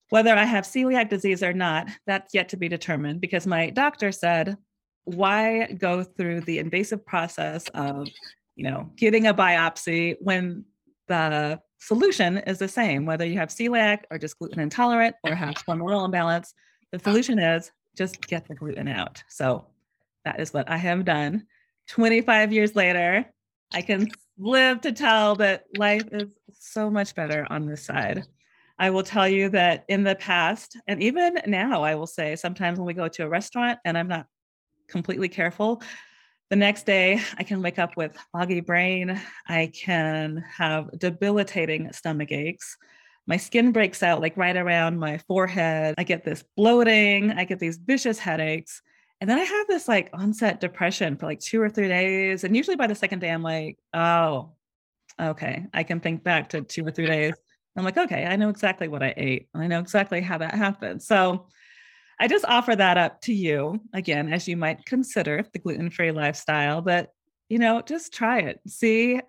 Whether 0.09 0.35
I 0.35 0.43
have 0.43 0.65
celiac 0.65 1.09
disease 1.09 1.41
or 1.41 1.53
not, 1.53 1.89
that's 2.05 2.33
yet 2.33 2.49
to 2.49 2.57
be 2.57 2.69
determined 2.69 3.19
because 3.19 3.47
my 3.47 3.69
doctor 3.69 4.11
said, 4.11 4.57
why 5.05 5.71
go 5.73 6.03
through 6.03 6.41
the 6.41 6.59
invasive 6.59 7.05
process 7.05 7.67
of, 7.69 8.07
you 8.55 8.63
know, 8.63 8.91
getting 8.95 9.27
a 9.27 9.33
biopsy 9.33 10.15
when 10.21 10.65
the 11.07 11.59
solution 11.79 12.37
is 12.37 12.59
the 12.59 12.67
same, 12.67 13.05
whether 13.05 13.25
you 13.25 13.37
have 13.37 13.49
celiac 13.49 14.03
or 14.11 14.17
just 14.17 14.37
gluten 14.39 14.59
intolerant 14.59 15.15
or 15.23 15.35
have 15.35 15.55
hormonal 15.55 16.05
imbalance. 16.05 16.53
The 16.93 16.99
solution 16.99 17.39
is 17.39 17.71
just 17.97 18.21
get 18.27 18.47
the 18.47 18.53
gluten 18.53 18.87
out. 18.87 19.23
So 19.27 19.65
that 20.25 20.39
is 20.39 20.53
what 20.53 20.69
I 20.69 20.77
have 20.77 21.03
done. 21.03 21.47
25 21.87 22.53
years 22.53 22.75
later, 22.75 23.25
I 23.73 23.81
can 23.81 24.11
live 24.37 24.81
to 24.81 24.91
tell 24.91 25.35
that 25.37 25.65
life 25.75 26.07
is 26.11 26.29
so 26.51 26.91
much 26.91 27.15
better 27.15 27.47
on 27.49 27.65
this 27.65 27.83
side. 27.83 28.25
I 28.77 28.91
will 28.91 29.01
tell 29.01 29.27
you 29.27 29.49
that 29.49 29.85
in 29.87 30.03
the 30.03 30.13
past, 30.13 30.77
and 30.85 31.01
even 31.01 31.39
now, 31.47 31.81
I 31.81 31.95
will 31.95 32.05
say 32.05 32.35
sometimes 32.35 32.77
when 32.77 32.85
we 32.85 32.93
go 32.93 33.07
to 33.07 33.23
a 33.23 33.29
restaurant 33.29 33.79
and 33.83 33.97
I'm 33.97 34.07
not 34.07 34.27
completely 34.87 35.29
careful, 35.29 35.81
the 36.51 36.55
next 36.55 36.85
day 36.85 37.19
I 37.39 37.43
can 37.43 37.63
wake 37.63 37.79
up 37.79 37.97
with 37.97 38.15
foggy 38.31 38.61
brain. 38.61 39.19
I 39.47 39.71
can 39.73 40.45
have 40.47 40.91
debilitating 40.99 41.91
stomach 41.91 42.31
aches. 42.31 42.77
My 43.25 43.37
skin 43.37 43.71
breaks 43.71 44.03
out 44.03 44.21
like 44.21 44.35
right 44.35 44.55
around 44.55 44.99
my 44.99 45.17
forehead. 45.17 45.95
I 45.97 46.03
get 46.03 46.25
this 46.25 46.43
bloating. 46.57 47.31
I 47.31 47.45
get 47.45 47.59
these 47.59 47.77
vicious 47.77 48.19
headaches. 48.19 48.81
And 49.21 49.29
then 49.29 49.39
I 49.39 49.43
have 49.43 49.67
this 49.67 49.87
like 49.87 50.09
onset 50.13 50.59
depression 50.59 51.15
for 51.15 51.25
like 51.25 51.39
two 51.39 51.61
or 51.61 51.69
three 51.69 51.87
days. 51.87 52.43
And 52.43 52.55
usually 52.55 52.75
by 52.75 52.87
the 52.87 52.95
second 52.95 53.19
day, 53.19 53.29
I'm 53.29 53.43
like, 53.43 53.77
oh, 53.93 54.51
okay, 55.21 55.65
I 55.73 55.83
can 55.83 56.01
think 56.01 56.23
back 56.23 56.49
to 56.49 56.61
two 56.61 56.85
or 56.85 56.91
three 56.91 57.05
days. 57.05 57.33
I'm 57.77 57.85
like, 57.85 57.97
okay, 57.97 58.25
I 58.25 58.35
know 58.35 58.49
exactly 58.49 58.87
what 58.87 59.01
I 59.01 59.13
ate. 59.15 59.47
I 59.55 59.67
know 59.67 59.79
exactly 59.79 60.21
how 60.21 60.37
that 60.39 60.53
happened. 60.53 61.01
So 61.01 61.47
I 62.19 62.27
just 62.27 62.45
offer 62.45 62.75
that 62.75 62.97
up 62.97 63.21
to 63.21 63.33
you 63.33 63.79
again, 63.93 64.31
as 64.31 64.47
you 64.47 64.57
might 64.57 64.85
consider 64.85 65.43
the 65.53 65.59
gluten 65.59 65.89
free 65.89 66.11
lifestyle, 66.11 66.81
but 66.81 67.09
you 67.49 67.59
know, 67.59 67.81
just 67.81 68.13
try 68.13 68.39
it, 68.39 68.59
see 68.67 69.21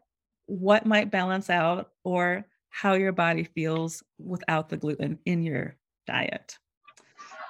what 0.46 0.86
might 0.86 1.10
balance 1.10 1.48
out 1.48 1.90
or 2.04 2.46
how 2.74 2.94
your 2.94 3.12
body 3.12 3.44
feels 3.44 4.02
without 4.18 4.68
the 4.68 4.76
gluten 4.76 5.16
in 5.24 5.44
your 5.44 5.76
diet. 6.08 6.58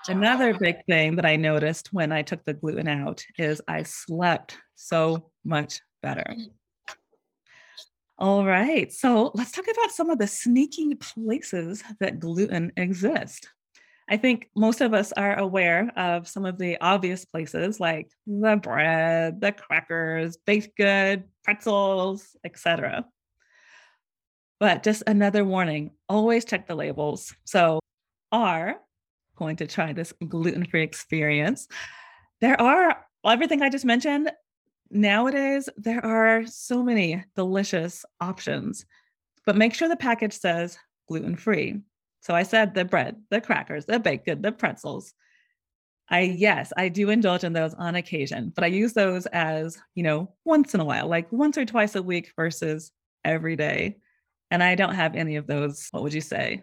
Another 0.06 0.52
big 0.58 0.84
thing 0.86 1.16
that 1.16 1.24
I 1.24 1.36
noticed 1.36 1.94
when 1.94 2.12
I 2.12 2.20
took 2.20 2.44
the 2.44 2.52
gluten 2.52 2.88
out 2.88 3.24
is 3.38 3.62
I 3.66 3.84
slept 3.84 4.58
so 4.74 5.30
much 5.42 5.80
better. 6.02 6.26
Mm. 6.28 6.50
All 8.18 8.44
right. 8.44 8.92
So 8.92 9.30
let's 9.34 9.50
talk 9.50 9.64
about 9.64 9.92
some 9.92 10.10
of 10.10 10.18
the 10.18 10.26
sneaky 10.26 10.94
places 10.94 11.82
that 12.00 12.20
gluten 12.20 12.70
exists. 12.76 13.48
I 14.10 14.18
think 14.18 14.50
most 14.54 14.82
of 14.82 14.92
us 14.92 15.10
are 15.12 15.38
aware 15.38 15.90
of 15.96 16.28
some 16.28 16.44
of 16.44 16.58
the 16.58 16.78
obvious 16.82 17.24
places 17.24 17.80
like 17.80 18.10
the 18.26 18.60
bread, 18.62 19.40
the 19.40 19.52
crackers, 19.52 20.36
baked 20.36 20.76
good, 20.76 21.24
pretzels, 21.42 22.36
etc. 22.44 23.06
But 24.64 24.82
just 24.82 25.02
another 25.06 25.44
warning, 25.44 25.90
always 26.08 26.46
check 26.46 26.66
the 26.66 26.74
labels. 26.74 27.34
So, 27.44 27.80
are 28.32 28.76
going 29.36 29.56
to 29.56 29.66
try 29.66 29.92
this 29.92 30.14
gluten-free 30.26 30.82
experience. 30.82 31.68
There 32.40 32.58
are 32.58 33.04
everything 33.26 33.60
I 33.60 33.68
just 33.68 33.84
mentioned 33.84 34.32
nowadays 34.90 35.68
there 35.76 36.02
are 36.02 36.46
so 36.46 36.82
many 36.82 37.22
delicious 37.36 38.06
options, 38.22 38.86
but 39.44 39.54
make 39.54 39.74
sure 39.74 39.86
the 39.86 39.96
package 39.96 40.32
says 40.32 40.78
gluten 41.08 41.36
free. 41.36 41.82
So 42.22 42.34
I 42.34 42.42
said 42.42 42.72
the 42.72 42.86
bread, 42.86 43.20
the 43.28 43.42
crackers, 43.42 43.84
the 43.84 43.98
baked 43.98 44.24
good, 44.24 44.42
the 44.42 44.50
pretzels. 44.50 45.12
I 46.08 46.20
yes, 46.20 46.72
I 46.74 46.88
do 46.88 47.10
indulge 47.10 47.44
in 47.44 47.52
those 47.52 47.74
on 47.74 47.96
occasion, 47.96 48.50
but 48.54 48.64
I 48.64 48.68
use 48.68 48.94
those 48.94 49.26
as, 49.26 49.76
you 49.94 50.04
know, 50.04 50.32
once 50.46 50.72
in 50.72 50.80
a 50.80 50.86
while, 50.86 51.06
like 51.06 51.30
once 51.30 51.58
or 51.58 51.66
twice 51.66 51.96
a 51.96 52.02
week 52.02 52.32
versus 52.34 52.92
every 53.26 53.56
day. 53.56 53.98
And 54.54 54.62
I 54.62 54.76
don't 54.76 54.94
have 54.94 55.16
any 55.16 55.34
of 55.34 55.48
those, 55.48 55.88
what 55.90 56.04
would 56.04 56.14
you 56.14 56.20
say? 56.20 56.62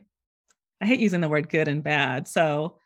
I 0.80 0.86
hate 0.86 1.02
using 1.02 1.20
the 1.20 1.28
word 1.28 1.50
good 1.50 1.68
and 1.68 1.84
bad. 1.84 2.26
So 2.26 2.78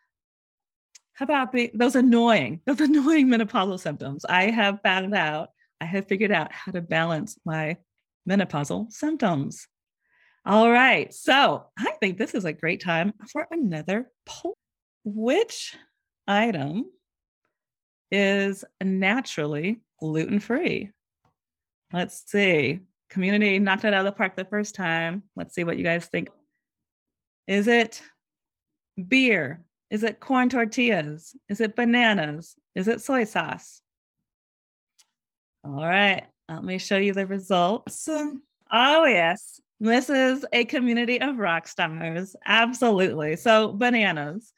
how 1.13 1.25
about 1.25 1.51
the, 1.51 1.69
those 1.75 1.95
annoying, 1.95 2.61
those 2.65 2.81
annoying 2.81 3.27
menopausal 3.27 3.79
symptoms? 3.79 4.25
I 4.25 4.49
have 4.49 4.81
found 4.81 5.13
out, 5.13 5.49
I 5.79 5.85
have 5.85 6.07
figured 6.07 6.31
out 6.31 6.51
how 6.51 6.71
to 6.71 6.81
balance 6.81 7.37
my 7.45 7.77
menopausal 8.27 8.91
symptoms. 8.91 9.67
All 10.43 10.71
right. 10.71 11.13
So 11.13 11.67
I 11.77 11.91
think 11.99 12.17
this 12.17 12.33
is 12.33 12.45
a 12.45 12.51
great 12.51 12.81
time 12.81 13.13
for 13.31 13.45
another 13.51 14.09
poll. 14.25 14.55
Which 15.03 15.77
item 16.27 16.85
is 18.09 18.65
naturally 18.83 19.81
gluten 19.99 20.39
free? 20.39 20.89
Let's 21.93 22.23
see. 22.25 22.79
Community 23.09 23.59
knocked 23.59 23.85
it 23.85 23.93
out 23.93 24.05
of 24.05 24.05
the 24.05 24.17
park 24.17 24.35
the 24.35 24.45
first 24.45 24.75
time. 24.75 25.23
Let's 25.35 25.53
see 25.55 25.63
what 25.63 25.77
you 25.77 25.83
guys 25.83 26.05
think. 26.05 26.29
Is 27.47 27.67
it 27.67 28.01
beer, 29.07 29.63
is 29.89 30.03
it 30.03 30.19
corn 30.19 30.49
tortillas? 30.49 31.35
Is 31.47 31.61
it 31.61 31.75
bananas? 31.75 32.55
Is 32.73 32.87
it 32.87 33.01
soy 33.01 33.23
sauce? 33.25 33.81
All 35.63 35.85
right, 35.85 36.23
let 36.49 36.63
me 36.63 36.77
show 36.77 36.97
you 36.97 37.13
the 37.13 37.25
results. 37.25 38.07
Oh, 38.71 39.05
yes. 39.05 39.59
This 39.79 40.09
is 40.09 40.45
a 40.53 40.65
community 40.65 41.19
of 41.21 41.37
rock 41.37 41.67
stars. 41.67 42.35
Absolutely. 42.45 43.35
So, 43.35 43.73
bananas. 43.73 44.53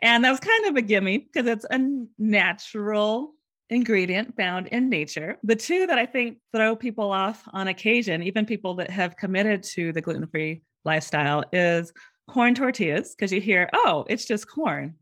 And 0.00 0.24
that 0.24 0.30
was 0.30 0.40
kind 0.40 0.66
of 0.66 0.76
a 0.76 0.82
gimme 0.82 1.18
because 1.18 1.46
it's 1.46 1.66
a 1.70 1.78
natural 2.18 3.34
ingredient 3.70 4.36
found 4.36 4.68
in 4.68 4.88
nature. 4.88 5.38
The 5.42 5.56
two 5.56 5.86
that 5.86 5.98
I 5.98 6.06
think 6.06 6.38
throw 6.54 6.76
people 6.76 7.10
off 7.10 7.42
on 7.52 7.68
occasion, 7.68 8.22
even 8.22 8.46
people 8.46 8.74
that 8.74 8.90
have 8.90 9.16
committed 9.16 9.62
to 9.74 9.92
the 9.92 10.00
gluten 10.00 10.26
free 10.26 10.62
lifestyle, 10.84 11.44
is 11.52 11.92
corn 12.28 12.54
tortillas 12.54 13.14
because 13.14 13.32
you 13.32 13.40
hear, 13.40 13.68
oh, 13.72 14.04
it's 14.08 14.24
just 14.24 14.48
corn. 14.48 14.94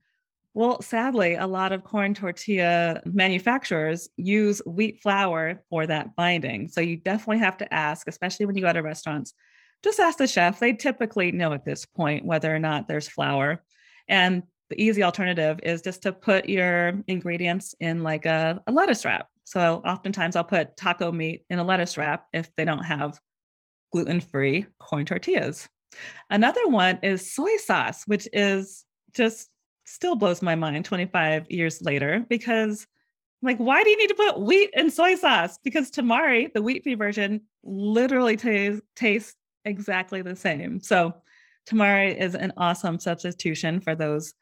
Well, 0.52 0.82
sadly, 0.82 1.34
a 1.34 1.46
lot 1.46 1.72
of 1.72 1.84
corn 1.84 2.12
tortilla 2.12 3.00
manufacturers 3.04 4.08
use 4.16 4.60
wheat 4.66 5.00
flour 5.00 5.62
for 5.70 5.86
that 5.86 6.16
binding. 6.16 6.68
So 6.68 6.80
you 6.80 6.96
definitely 6.96 7.38
have 7.38 7.56
to 7.58 7.72
ask, 7.72 8.08
especially 8.08 8.46
when 8.46 8.56
you 8.56 8.62
go 8.62 8.72
to 8.72 8.82
restaurants, 8.82 9.32
just 9.84 10.00
ask 10.00 10.18
the 10.18 10.26
chef. 10.26 10.58
They 10.58 10.72
typically 10.72 11.30
know 11.30 11.52
at 11.52 11.64
this 11.64 11.86
point 11.86 12.24
whether 12.24 12.54
or 12.54 12.58
not 12.58 12.88
there's 12.88 13.08
flour. 13.08 13.62
And 14.08 14.42
the 14.70 14.82
easy 14.82 15.02
alternative 15.02 15.60
is 15.62 15.82
just 15.82 16.02
to 16.02 16.12
put 16.12 16.48
your 16.48 16.94
ingredients 17.08 17.74
in 17.80 18.02
like 18.02 18.24
a, 18.24 18.62
a 18.66 18.72
lettuce 18.72 19.04
wrap. 19.04 19.28
So 19.44 19.82
oftentimes 19.84 20.36
I'll 20.36 20.44
put 20.44 20.76
taco 20.76 21.10
meat 21.10 21.44
in 21.50 21.58
a 21.58 21.64
lettuce 21.64 21.98
wrap 21.98 22.26
if 22.32 22.54
they 22.56 22.64
don't 22.64 22.84
have 22.84 23.18
gluten 23.92 24.20
free 24.20 24.66
corn 24.78 25.04
tortillas. 25.04 25.68
Another 26.30 26.66
one 26.68 27.00
is 27.02 27.34
soy 27.34 27.56
sauce, 27.56 28.04
which 28.06 28.28
is 28.32 28.84
just 29.12 29.50
still 29.84 30.14
blows 30.14 30.40
my 30.40 30.54
mind 30.54 30.84
25 30.84 31.50
years 31.50 31.82
later 31.82 32.24
because 32.28 32.86
like 33.42 33.56
why 33.56 33.82
do 33.82 33.90
you 33.90 33.96
need 33.96 34.08
to 34.08 34.14
put 34.14 34.40
wheat 34.40 34.70
and 34.76 34.92
soy 34.92 35.16
sauce 35.16 35.58
because 35.64 35.90
tamari 35.90 36.52
the 36.52 36.62
wheat 36.62 36.84
free 36.84 36.94
version 36.94 37.40
literally 37.64 38.36
t- 38.36 38.78
tastes 38.94 39.34
exactly 39.64 40.22
the 40.22 40.36
same 40.36 40.80
so 40.80 41.12
tamari 41.68 42.16
is 42.16 42.36
an 42.36 42.52
awesome 42.56 43.00
substitution 43.00 43.80
for 43.80 43.96
those 43.96 44.34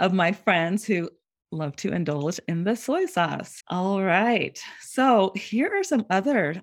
of 0.00 0.12
my 0.12 0.32
friends 0.32 0.84
who 0.84 1.10
love 1.50 1.76
to 1.76 1.92
indulge 1.92 2.40
in 2.46 2.64
the 2.64 2.76
soy 2.76 3.06
sauce. 3.06 3.62
All 3.68 4.02
right. 4.02 4.58
So 4.80 5.32
here 5.34 5.74
are 5.74 5.84
some 5.84 6.04
other 6.10 6.60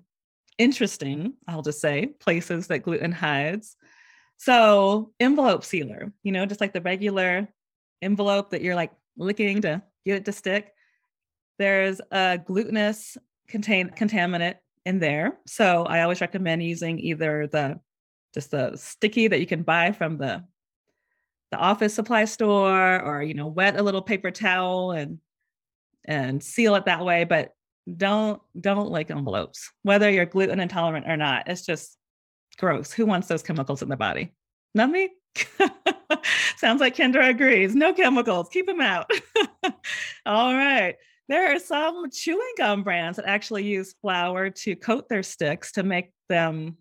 interesting 0.57 1.33
i'll 1.49 1.61
just 1.61 1.81
say 1.81 2.05
places 2.21 2.67
that 2.67 2.79
gluten 2.79 3.11
hides. 3.11 3.75
So 4.37 5.11
envelope 5.19 5.65
sealer 5.65 6.13
you 6.23 6.31
know 6.31 6.45
just 6.45 6.61
like 6.61 6.71
the 6.71 6.79
regular 6.79 7.49
envelope 8.01 8.51
that 8.51 8.61
you're 8.61 8.75
like 8.75 8.91
licking 9.17 9.61
to 9.61 9.81
get 10.05 10.17
it 10.17 10.25
to 10.25 10.31
stick, 10.31 10.71
there's 11.57 11.99
a 12.11 12.39
glutinous 12.43 13.17
contain 13.47 13.89
contaminant 13.89 14.55
in 14.85 14.99
there. 14.99 15.37
So 15.47 15.83
I 15.83 16.01
always 16.01 16.21
recommend 16.21 16.63
using 16.63 16.99
either 16.99 17.47
the 17.47 17.79
just 18.33 18.51
the 18.51 18.75
sticky 18.75 19.27
that 19.27 19.39
you 19.39 19.47
can 19.47 19.63
buy 19.63 19.91
from 19.91 20.17
the 20.17 20.43
the 21.55 21.61
office 21.61 21.93
supply 21.93 22.25
store 22.25 23.01
or 23.01 23.23
you 23.23 23.33
know 23.33 23.47
wet 23.47 23.77
a 23.77 23.83
little 23.83 24.01
paper 24.01 24.31
towel 24.31 24.91
and 24.91 25.19
and 26.05 26.43
seal 26.43 26.75
it 26.75 26.85
that 26.85 27.03
way 27.03 27.23
but 27.23 27.53
don't 27.97 28.41
don't 28.59 28.89
like 28.89 29.09
envelopes 29.09 29.71
whether 29.83 30.09
you're 30.09 30.25
gluten 30.25 30.59
intolerant 30.59 31.07
or 31.07 31.17
not 31.17 31.47
it's 31.47 31.65
just 31.65 31.97
gross 32.57 32.91
who 32.91 33.05
wants 33.05 33.27
those 33.27 33.43
chemicals 33.43 33.81
in 33.81 33.89
the 33.89 33.97
body 33.97 34.33
not 34.73 34.89
me 34.89 35.09
Sounds 36.57 36.81
like 36.81 36.95
Kendra 36.95 37.29
agrees. 37.29 37.75
No 37.75 37.93
chemicals, 37.93 38.49
keep 38.49 38.67
them 38.67 38.81
out. 38.81 39.09
All 40.25 40.53
right. 40.53 40.95
There 41.27 41.55
are 41.55 41.59
some 41.59 42.09
chewing 42.11 42.53
gum 42.57 42.83
brands 42.83 43.17
that 43.17 43.25
actually 43.25 43.63
use 43.63 43.95
flour 44.01 44.49
to 44.51 44.75
coat 44.75 45.09
their 45.09 45.23
sticks 45.23 45.71
to 45.73 45.83
make 45.83 46.11
them. 46.29 46.77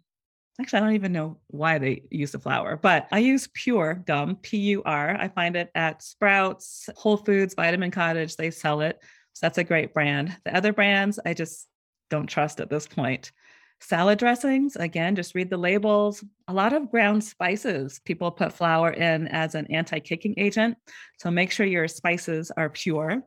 Actually, 0.61 0.77
I 0.79 0.81
don't 0.83 0.95
even 0.95 1.13
know 1.13 1.39
why 1.49 1.79
they 1.79 2.03
use 2.11 2.31
the 2.31 2.39
flour, 2.39 2.77
but 2.77 3.09
I 3.11 3.19
use 3.19 3.49
Pure 3.55 4.05
gum, 4.07 4.37
P 4.37 4.57
U 4.59 4.83
R. 4.85 5.17
I 5.19 5.29
find 5.29 5.57
it 5.57 5.71
at 5.75 6.03
Sprouts, 6.03 6.89
Whole 6.97 7.17
Foods, 7.17 7.55
Vitamin 7.55 7.91
Cottage. 7.91 8.37
They 8.37 8.53
sell 8.53 8.81
it. 8.81 8.99
So 9.33 9.47
that's 9.47 9.59
a 9.59 9.65
great 9.65 9.93
brand. 9.93 10.37
The 10.45 10.57
other 10.57 10.73
brands, 10.73 11.19
I 11.25 11.35
just 11.35 11.67
don't 12.09 12.29
trust 12.29 12.61
at 12.61 12.71
this 12.71 12.87
point. 12.87 13.33
Salad 13.81 14.19
dressings, 14.19 14.77
again, 14.77 15.17
just 15.17 15.35
read 15.35 15.51
the 15.51 15.57
labels. 15.57 16.25
A 16.47 16.53
lot 16.55 16.73
of 16.73 16.91
ground 16.91 17.25
spices 17.25 18.01
people 18.05 18.31
put 18.31 18.53
flour 18.53 18.91
in 18.91 19.27
as 19.29 19.57
an 19.57 19.67
anti 19.71 19.99
caking 19.99 20.35
agent. 20.37 20.77
So 21.19 21.31
make 21.31 21.51
sure 21.51 21.67
your 21.67 21.89
spices 21.89 22.53
are 22.57 22.71
pure. 22.71 23.25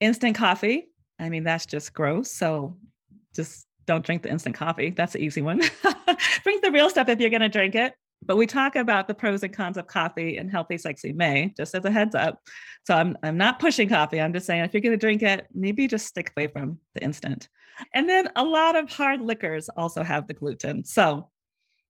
Instant 0.00 0.36
coffee, 0.36 0.88
I 1.18 1.28
mean, 1.28 1.44
that's 1.44 1.66
just 1.66 1.92
gross. 1.92 2.30
So 2.30 2.78
just 3.34 3.66
don't 3.86 4.04
drink 4.04 4.22
the 4.22 4.30
instant 4.30 4.54
coffee. 4.54 4.90
That's 4.90 5.12
the 5.12 5.22
easy 5.22 5.42
one. 5.42 5.60
drink 6.42 6.62
the 6.62 6.70
real 6.70 6.90
stuff 6.90 7.08
if 7.08 7.20
you're 7.20 7.30
going 7.30 7.42
to 7.42 7.48
drink 7.48 7.74
it. 7.74 7.94
But 8.24 8.36
we 8.36 8.46
talk 8.46 8.76
about 8.76 9.08
the 9.08 9.14
pros 9.14 9.42
and 9.42 9.52
cons 9.52 9.76
of 9.76 9.88
coffee 9.88 10.36
and 10.36 10.48
Healthy 10.50 10.78
Sexy 10.78 11.12
May, 11.12 11.52
just 11.56 11.74
as 11.74 11.84
a 11.84 11.90
heads 11.90 12.14
up. 12.14 12.40
So 12.86 12.94
I'm, 12.94 13.16
I'm 13.22 13.36
not 13.36 13.58
pushing 13.58 13.88
coffee. 13.88 14.20
I'm 14.20 14.32
just 14.32 14.46
saying 14.46 14.62
if 14.62 14.72
you're 14.72 14.80
going 14.80 14.92
to 14.92 14.96
drink 14.96 15.22
it, 15.22 15.48
maybe 15.52 15.88
just 15.88 16.06
stick 16.06 16.32
away 16.36 16.46
from 16.46 16.78
the 16.94 17.02
instant. 17.02 17.48
And 17.94 18.08
then 18.08 18.28
a 18.36 18.44
lot 18.44 18.76
of 18.76 18.90
hard 18.90 19.20
liquors 19.20 19.68
also 19.70 20.04
have 20.04 20.28
the 20.28 20.34
gluten. 20.34 20.84
So 20.84 21.30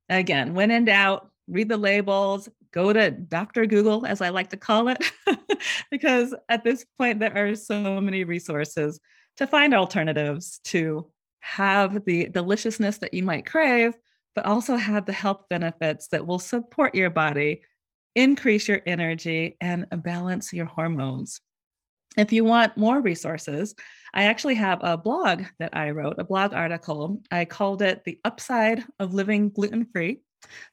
again, 0.08 0.54
when 0.54 0.70
in 0.70 0.86
doubt, 0.86 1.28
read 1.48 1.68
the 1.68 1.76
labels, 1.76 2.48
go 2.72 2.92
to 2.92 3.10
Dr. 3.10 3.66
Google, 3.66 4.06
as 4.06 4.20
I 4.20 4.30
like 4.30 4.50
to 4.50 4.56
call 4.56 4.88
it, 4.88 5.12
because 5.90 6.34
at 6.48 6.64
this 6.64 6.86
point, 6.98 7.20
there 7.20 7.36
are 7.36 7.54
so 7.54 8.00
many 8.00 8.24
resources 8.24 9.00
to 9.36 9.46
find 9.46 9.74
alternatives 9.74 10.60
to 10.64 11.10
have 11.40 12.04
the 12.04 12.28
deliciousness 12.28 12.98
that 12.98 13.14
you 13.14 13.22
might 13.22 13.46
crave, 13.46 13.94
but 14.34 14.46
also 14.46 14.76
have 14.76 15.06
the 15.06 15.12
health 15.12 15.44
benefits 15.50 16.08
that 16.08 16.26
will 16.26 16.38
support 16.38 16.94
your 16.94 17.10
body, 17.10 17.62
increase 18.14 18.68
your 18.68 18.80
energy, 18.86 19.56
and 19.60 19.86
balance 20.02 20.52
your 20.52 20.66
hormones. 20.66 21.40
If 22.16 22.32
you 22.32 22.44
want 22.44 22.76
more 22.76 23.00
resources, 23.00 23.74
I 24.12 24.24
actually 24.24 24.56
have 24.56 24.80
a 24.82 24.98
blog 24.98 25.44
that 25.58 25.74
I 25.74 25.90
wrote, 25.90 26.16
a 26.18 26.24
blog 26.24 26.52
article. 26.52 27.22
I 27.30 27.46
called 27.46 27.80
it 27.80 28.04
The 28.04 28.18
Upside 28.24 28.84
of 28.98 29.14
Living 29.14 29.48
Gluten 29.48 29.86
Free. 29.86 30.20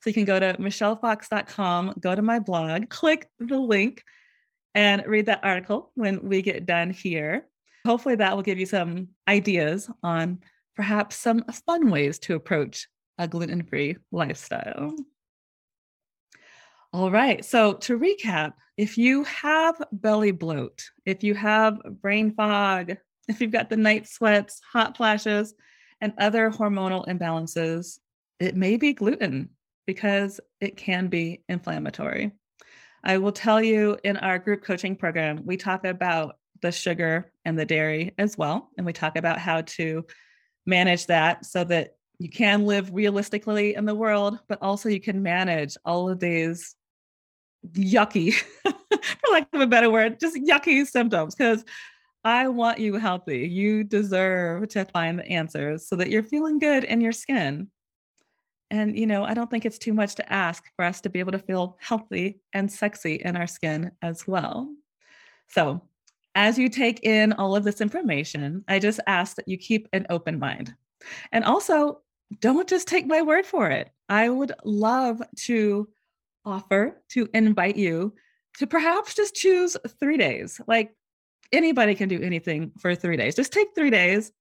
So 0.01 0.09
you 0.09 0.13
can 0.13 0.25
go 0.25 0.39
to 0.39 0.55
michellefox.com, 0.59 1.95
go 2.01 2.15
to 2.15 2.21
my 2.21 2.39
blog, 2.39 2.89
click 2.89 3.29
the 3.39 3.59
link, 3.59 4.03
and 4.75 5.03
read 5.05 5.27
that 5.27 5.43
article 5.43 5.91
when 5.95 6.27
we 6.27 6.41
get 6.41 6.65
done 6.65 6.89
here. 6.89 7.47
Hopefully, 7.85 8.15
that 8.15 8.35
will 8.35 8.43
give 8.43 8.59
you 8.59 8.65
some 8.65 9.09
ideas 9.27 9.89
on 10.03 10.39
perhaps 10.75 11.15
some 11.15 11.43
fun 11.65 11.89
ways 11.89 12.19
to 12.19 12.35
approach 12.35 12.87
a 13.19 13.27
gluten 13.27 13.61
free 13.61 13.97
lifestyle. 14.11 14.95
All 16.91 17.11
right. 17.11 17.45
So 17.45 17.73
to 17.73 17.99
recap, 17.99 18.53
if 18.75 18.97
you 18.97 19.23
have 19.25 19.79
belly 19.91 20.31
bloat, 20.31 20.81
if 21.05 21.23
you 21.23 21.35
have 21.35 21.79
brain 22.01 22.33
fog, 22.33 22.95
if 23.27 23.41
you've 23.41 23.51
got 23.51 23.69
the 23.69 23.77
night 23.77 24.07
sweats, 24.07 24.59
hot 24.73 24.97
flashes, 24.97 25.53
and 26.01 26.13
other 26.17 26.49
hormonal 26.49 27.05
imbalances, 27.07 27.99
it 28.39 28.55
may 28.55 28.77
be 28.77 28.93
gluten 28.93 29.49
because 29.85 30.39
it 30.61 30.77
can 30.77 31.07
be 31.07 31.43
inflammatory. 31.47 32.31
I 33.03 33.17
will 33.17 33.31
tell 33.33 33.61
you 33.61 33.97
in 34.03 34.17
our 34.17 34.39
group 34.39 34.63
coaching 34.63 34.95
program, 34.95 35.45
we 35.45 35.57
talk 35.57 35.85
about 35.85 36.37
the 36.61 36.71
sugar 36.71 37.31
and 37.45 37.57
the 37.57 37.65
dairy 37.65 38.13
as 38.17 38.37
well. 38.37 38.69
And 38.77 38.85
we 38.85 38.93
talk 38.93 39.15
about 39.15 39.39
how 39.39 39.61
to 39.61 40.05
manage 40.65 41.05
that 41.07 41.45
so 41.45 41.63
that 41.65 41.95
you 42.19 42.29
can 42.29 42.65
live 42.65 42.93
realistically 42.93 43.75
in 43.75 43.85
the 43.85 43.95
world, 43.95 44.39
but 44.49 44.59
also 44.61 44.89
you 44.89 44.99
can 44.99 45.23
manage 45.23 45.77
all 45.85 46.09
of 46.09 46.19
these 46.19 46.75
yucky, 47.71 48.33
for 48.63 49.31
lack 49.31 49.47
of 49.53 49.61
a 49.61 49.67
better 49.67 49.89
word, 49.89 50.19
just 50.19 50.35
yucky 50.35 50.85
symptoms. 50.85 51.33
Because 51.33 51.63
I 52.25 52.49
want 52.49 52.79
you 52.79 52.95
healthy. 52.95 53.47
You 53.47 53.85
deserve 53.85 54.67
to 54.69 54.83
find 54.85 55.17
the 55.17 55.27
answers 55.27 55.87
so 55.87 55.95
that 55.95 56.09
you're 56.09 56.23
feeling 56.23 56.59
good 56.59 56.83
in 56.83 56.99
your 56.99 57.13
skin. 57.13 57.69
And, 58.69 58.97
you 58.97 59.07
know, 59.07 59.23
I 59.23 59.33
don't 59.33 59.49
think 59.49 59.65
it's 59.65 59.79
too 59.79 59.93
much 59.93 60.15
to 60.15 60.31
ask 60.31 60.63
for 60.75 60.85
us 60.85 61.01
to 61.01 61.09
be 61.09 61.19
able 61.19 61.31
to 61.31 61.39
feel 61.39 61.77
healthy 61.79 62.41
and 62.53 62.71
sexy 62.71 63.15
in 63.15 63.35
our 63.35 63.47
skin 63.47 63.91
as 64.01 64.27
well. 64.27 64.69
So, 65.47 65.81
as 66.35 66.59
you 66.59 66.69
take 66.69 67.03
in 67.03 67.33
all 67.33 67.55
of 67.55 67.63
this 67.63 67.81
information, 67.81 68.63
I 68.67 68.77
just 68.77 68.99
ask 69.07 69.35
that 69.37 69.47
you 69.47 69.57
keep 69.57 69.87
an 69.93 70.05
open 70.09 70.37
mind. 70.37 70.75
And 71.31 71.43
also, 71.43 72.01
don't 72.39 72.69
just 72.69 72.87
take 72.87 73.07
my 73.07 73.21
word 73.21 73.45
for 73.45 73.69
it. 73.69 73.89
I 74.07 74.29
would 74.29 74.53
love 74.63 75.21
to 75.45 75.89
offer 76.45 77.01
to 77.09 77.27
invite 77.33 77.75
you 77.75 78.13
to 78.57 78.67
perhaps 78.67 79.15
just 79.15 79.35
choose 79.35 79.77
three 79.99 80.17
days. 80.17 80.59
Like 80.67 80.93
anybody 81.51 81.95
can 81.95 82.09
do 82.09 82.21
anything 82.21 82.71
for 82.79 82.95
three 82.95 83.17
days. 83.17 83.35
Just 83.35 83.53
take 83.53 83.69
three 83.75 83.89
days, 83.89 84.31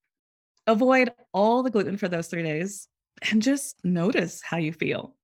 avoid 0.67 1.11
all 1.33 1.63
the 1.63 1.69
gluten 1.69 1.97
for 1.97 2.07
those 2.07 2.27
three 2.27 2.43
days, 2.43 2.87
and 3.29 3.41
just 3.41 3.75
notice 3.83 4.41
how 4.43 4.57
you 4.57 4.73
feel. 4.73 5.15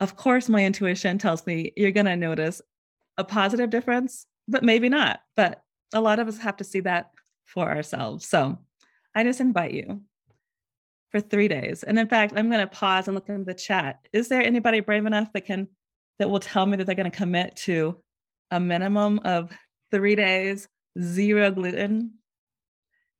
Of 0.00 0.16
course, 0.16 0.48
my 0.48 0.64
intuition 0.64 1.18
tells 1.18 1.46
me 1.46 1.72
you're 1.76 1.92
going 1.92 2.06
to 2.06 2.16
notice 2.16 2.60
a 3.16 3.24
positive 3.24 3.70
difference, 3.70 4.26
but 4.48 4.64
maybe 4.64 4.88
not. 4.88 5.20
But 5.36 5.62
a 5.92 6.00
lot 6.00 6.18
of 6.18 6.28
us 6.28 6.38
have 6.38 6.56
to 6.58 6.64
see 6.64 6.80
that 6.80 7.10
for 7.44 7.70
ourselves. 7.70 8.26
So 8.26 8.58
I 9.14 9.22
just 9.22 9.40
invite 9.40 9.72
you 9.72 10.02
for 11.14 11.20
three 11.20 11.46
days. 11.46 11.84
And 11.84 11.96
in 11.96 12.08
fact, 12.08 12.32
I'm 12.34 12.50
going 12.50 12.60
to 12.60 12.66
pause 12.66 13.06
and 13.06 13.14
look 13.14 13.28
in 13.28 13.44
the 13.44 13.54
chat. 13.54 14.00
Is 14.12 14.26
there 14.26 14.42
anybody 14.42 14.80
brave 14.80 15.06
enough 15.06 15.32
that 15.32 15.42
can 15.42 15.68
that 16.18 16.28
will 16.28 16.40
tell 16.40 16.66
me 16.66 16.76
that 16.76 16.86
they're 16.86 16.96
going 16.96 17.08
to 17.08 17.16
commit 17.16 17.54
to 17.54 18.00
a 18.50 18.58
minimum 18.58 19.20
of 19.24 19.56
three 19.92 20.16
days, 20.16 20.66
zero 21.00 21.52
gluten? 21.52 22.14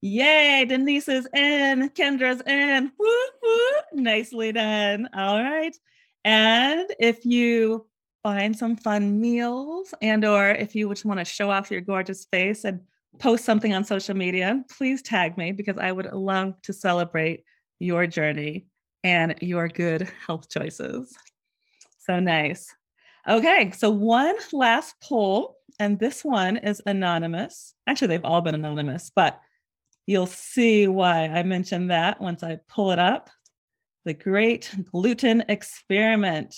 Yay, 0.01 0.65
Denise 0.65 1.09
is 1.09 1.29
in, 1.35 1.89
Kendra's 1.91 2.43
in. 2.49 2.91
Woo, 2.99 3.27
woo. 3.43 4.03
Nicely 4.03 4.51
done. 4.51 5.09
All 5.15 5.41
right. 5.41 5.77
And 6.25 6.93
if 6.99 7.25
you 7.25 7.87
find 8.25 8.59
some 8.59 8.75
fun 8.77 9.21
meals 9.21 9.95
and 10.03 10.25
or 10.25 10.51
if 10.51 10.75
you 10.75 10.89
just 10.89 11.05
want 11.05 11.21
to 11.21 11.25
show 11.25 11.49
off 11.49 11.71
your 11.71 11.81
gorgeous 11.81 12.25
face 12.25 12.65
and 12.65 12.81
post 13.21 13.45
something 13.45 13.73
on 13.73 13.85
social 13.85 14.17
media, 14.17 14.65
please 14.77 15.01
tag 15.01 15.39
me 15.39 15.53
because 15.53 15.79
I 15.79 15.93
would 15.93 16.13
love 16.13 16.61
to 16.63 16.73
celebrate 16.73 17.45
your 17.85 18.07
journey 18.07 18.67
and 19.03 19.35
your 19.41 19.69
good 19.69 20.09
health 20.27 20.49
choices. 20.49 21.15
So 21.99 22.19
nice. 22.19 22.75
Okay, 23.29 23.71
so 23.71 23.91
one 23.91 24.37
last 24.53 24.95
poll, 25.03 25.57
and 25.79 25.99
this 25.99 26.25
one 26.25 26.59
is 26.59 26.83
anonymous. 26.85 27.75
Actually, 27.87 28.09
they've 28.09 28.25
all 28.25 28.43
been 28.43 28.55
anonymous, 28.55 29.11
but 29.15 29.41
you'll 30.07 30.27
see 30.27 30.89
why 30.89 31.29
I 31.29 31.43
mentioned 31.43 31.91
that 31.91 32.21
once 32.21 32.43
I 32.43 32.59
pull 32.69 32.91
it 32.91 32.99
up. 32.99 33.31
The 34.05 34.13
great 34.13 34.71
gluten 34.93 35.45
experiment. 35.49 36.55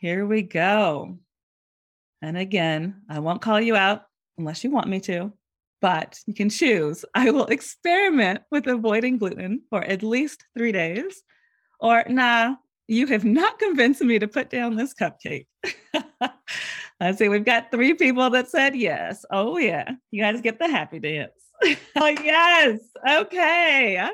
Here 0.00 0.26
we 0.26 0.42
go. 0.42 1.18
And 2.20 2.36
again, 2.36 3.02
I 3.08 3.20
won't 3.20 3.40
call 3.40 3.58
you 3.58 3.74
out 3.74 4.02
unless 4.36 4.64
you 4.64 4.70
want 4.70 4.88
me 4.88 5.00
to, 5.00 5.32
but 5.84 6.18
you 6.24 6.32
can 6.32 6.48
choose. 6.48 7.04
I 7.14 7.30
will 7.30 7.44
experiment 7.44 8.40
with 8.50 8.66
avoiding 8.66 9.18
gluten 9.18 9.60
for 9.68 9.84
at 9.84 10.02
least 10.02 10.42
three 10.56 10.72
days, 10.72 11.22
or 11.78 12.04
nah, 12.08 12.54
you 12.88 13.06
have 13.08 13.26
not 13.26 13.58
convinced 13.58 14.00
me 14.00 14.18
to 14.18 14.26
put 14.26 14.48
down 14.48 14.76
this 14.76 14.94
cupcake. 14.94 15.46
Let's 17.00 17.18
see, 17.18 17.28
we've 17.28 17.44
got 17.44 17.70
three 17.70 17.92
people 17.92 18.30
that 18.30 18.48
said 18.48 18.74
yes. 18.74 19.26
Oh, 19.30 19.58
yeah. 19.58 19.90
You 20.10 20.22
guys 20.22 20.40
get 20.40 20.58
the 20.58 20.68
happy 20.68 21.00
dance. 21.00 21.32
oh, 21.96 22.06
yes. 22.06 22.80
Okay. 23.06 24.08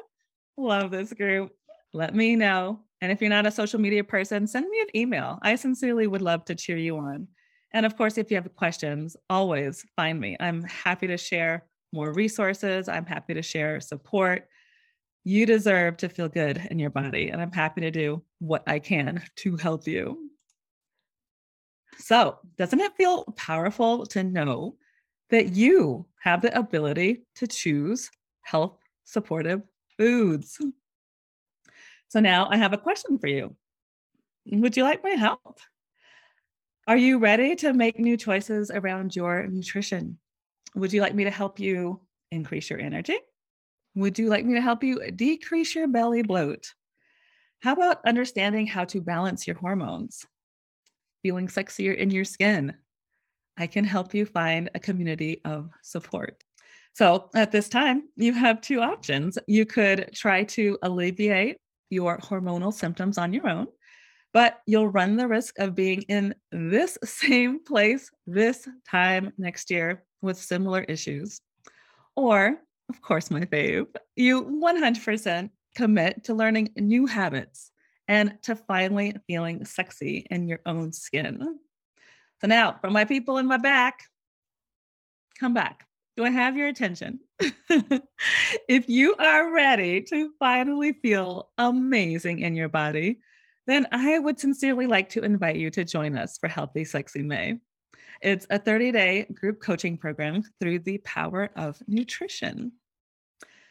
Love 0.57 0.91
this 0.91 1.13
group. 1.13 1.53
Let 1.93 2.17
me 2.17 2.35
know. 2.35 2.81
And 3.01 3.13
if 3.13 3.21
you're 3.21 3.31
not 3.31 3.47
a 3.47 3.53
social 3.53 3.79
media 3.79 4.03
person, 4.03 4.49
send 4.49 4.69
me 4.69 4.81
an 4.81 4.97
email. 4.97 5.39
I 5.43 5.55
sincerely 5.55 6.09
would 6.09 6.23
love 6.23 6.45
to 6.47 6.57
cheer 6.57 6.79
you 6.79 6.99
on. 6.99 7.29
And 7.73 7.87
of 7.87 7.97
course, 7.97 8.19
if 8.19 8.31
you 8.31 8.37
have 8.37 8.55
questions, 8.57 9.17
always 9.29 9.85
find 9.97 10.19
me. 10.19 10.37
I'm 10.41 10.63
happy 10.65 11.07
to 11.07 11.17
share 11.17 11.67
more 11.93 12.13
resources. 12.13 12.89
I'm 12.89 13.07
happy 13.07 13.35
to 13.35 13.43
share 13.43 13.81
support. 13.81 14.49
You 15.25 15.47
deserve 15.47 15.99
to 15.99 16.09
feel 16.09 16.29
good 16.29 16.67
in 16.71 16.79
your 16.79 16.91
body, 16.91 17.29
and 17.29 17.41
I'm 17.41 17.53
happy 17.53 17.83
to 17.83 17.91
do 17.91 18.23
what 18.39 18.63
I 18.67 18.79
can 18.79 19.23
to 19.37 19.57
help 19.57 19.87
you. 19.87 20.31
So, 21.99 22.39
doesn't 22.57 22.81
it 22.81 22.97
feel 22.97 23.25
powerful 23.37 24.07
to 24.07 24.25
know 24.25 24.77
that 25.29 25.53
you 25.53 26.07
have 26.23 26.41
the 26.41 26.57
ability 26.59 27.27
to 27.37 27.47
choose 27.47 28.11
health 28.43 28.79
supportive 29.05 29.63
foods? 29.99 30.59
So, 32.09 32.21
now 32.21 32.49
I 32.51 32.57
have 32.57 32.73
a 32.73 32.79
question 32.79 33.19
for 33.19 33.27
you 33.27 33.55
Would 34.47 34.77
you 34.77 34.85
like 34.85 35.03
my 35.03 35.11
help? 35.11 35.61
Are 36.90 36.96
you 36.96 37.18
ready 37.18 37.55
to 37.55 37.72
make 37.72 38.00
new 38.00 38.16
choices 38.16 38.68
around 38.68 39.14
your 39.14 39.46
nutrition? 39.46 40.18
Would 40.74 40.92
you 40.92 41.00
like 41.00 41.14
me 41.14 41.22
to 41.22 41.31
help 41.31 41.61
you 41.61 42.00
increase 42.33 42.68
your 42.68 42.81
energy? 42.81 43.16
Would 43.94 44.18
you 44.18 44.29
like 44.29 44.44
me 44.44 44.55
to 44.55 44.61
help 44.61 44.83
you 44.83 45.09
decrease 45.12 45.72
your 45.72 45.87
belly 45.87 46.22
bloat? 46.22 46.74
How 47.61 47.74
about 47.74 48.05
understanding 48.05 48.66
how 48.66 48.87
to 48.87 49.00
balance 49.00 49.46
your 49.46 49.55
hormones? 49.55 50.26
Feeling 51.22 51.46
sexier 51.46 51.96
in 51.96 52.11
your 52.11 52.24
skin? 52.24 52.74
I 53.57 53.68
can 53.68 53.85
help 53.85 54.12
you 54.12 54.26
find 54.26 54.68
a 54.74 54.81
community 54.81 55.42
of 55.44 55.70
support. 55.85 56.42
So, 56.94 57.31
at 57.37 57.53
this 57.53 57.68
time, 57.68 58.09
you 58.16 58.33
have 58.33 58.61
two 58.61 58.81
options. 58.81 59.38
You 59.46 59.64
could 59.64 60.11
try 60.12 60.42
to 60.42 60.76
alleviate 60.83 61.57
your 61.88 62.18
hormonal 62.18 62.74
symptoms 62.74 63.16
on 63.16 63.33
your 63.33 63.48
own, 63.48 63.68
but 64.33 64.61
you'll 64.66 64.88
run 64.88 65.16
the 65.16 65.29
risk 65.29 65.59
of 65.59 65.75
being 65.75 66.03
in 66.03 66.35
this 66.53 66.99
same 67.05 67.62
place 67.64 68.11
this 68.27 68.69
time 68.88 69.33
next 69.38 69.71
year 69.71 70.05
with 70.23 70.37
similar 70.37 70.83
issues. 70.83 71.40
Or 72.16 72.61
of 72.90 73.01
course, 73.03 73.31
my 73.31 73.43
fave, 73.43 73.87
you 74.16 74.43
100% 74.43 75.51
commit 75.77 76.25
to 76.25 76.35
learning 76.35 76.71
new 76.77 77.07
habits 77.07 77.71
and 78.09 78.37
to 78.43 78.57
finally 78.57 79.14
feeling 79.29 79.64
sexy 79.64 80.27
in 80.29 80.49
your 80.49 80.59
own 80.66 80.93
skin. 80.93 81.61
So 82.40 82.49
now, 82.49 82.77
for 82.81 82.90
my 82.90 83.05
people 83.05 83.38
in 83.38 83.47
my 83.47 83.59
back, 83.59 84.01
come 85.38 85.55
back. 85.55 85.87
Do 86.16 86.25
I 86.25 86.31
have 86.31 86.57
your 86.57 86.66
attention? 86.66 87.21
if 88.69 88.88
you 88.88 89.14
are 89.21 89.53
ready 89.53 90.03
to 90.03 90.33
finally 90.40 90.95
feel 90.95 91.51
amazing 91.57 92.40
in 92.40 92.57
your 92.57 92.69
body, 92.69 93.21
then 93.71 93.87
I 93.93 94.19
would 94.19 94.39
sincerely 94.39 94.87
like 94.87 95.11
to 95.11 95.23
invite 95.23 95.57
you 95.57 95.71
to 95.71 95.85
join 95.85 96.17
us 96.17 96.39
for 96.39 96.49
Healthy 96.49 96.85
Sexy 96.85 97.23
May. 97.23 97.59
It's 98.23 98.47
a 98.51 98.59
30 98.59 98.93
day 98.93 99.27
group 99.33 99.61
coaching 99.61 99.97
program 99.97 100.43
through 100.61 100.81
the 100.81 100.99
power 100.99 101.51
of 101.57 101.81
nutrition. 101.87 102.73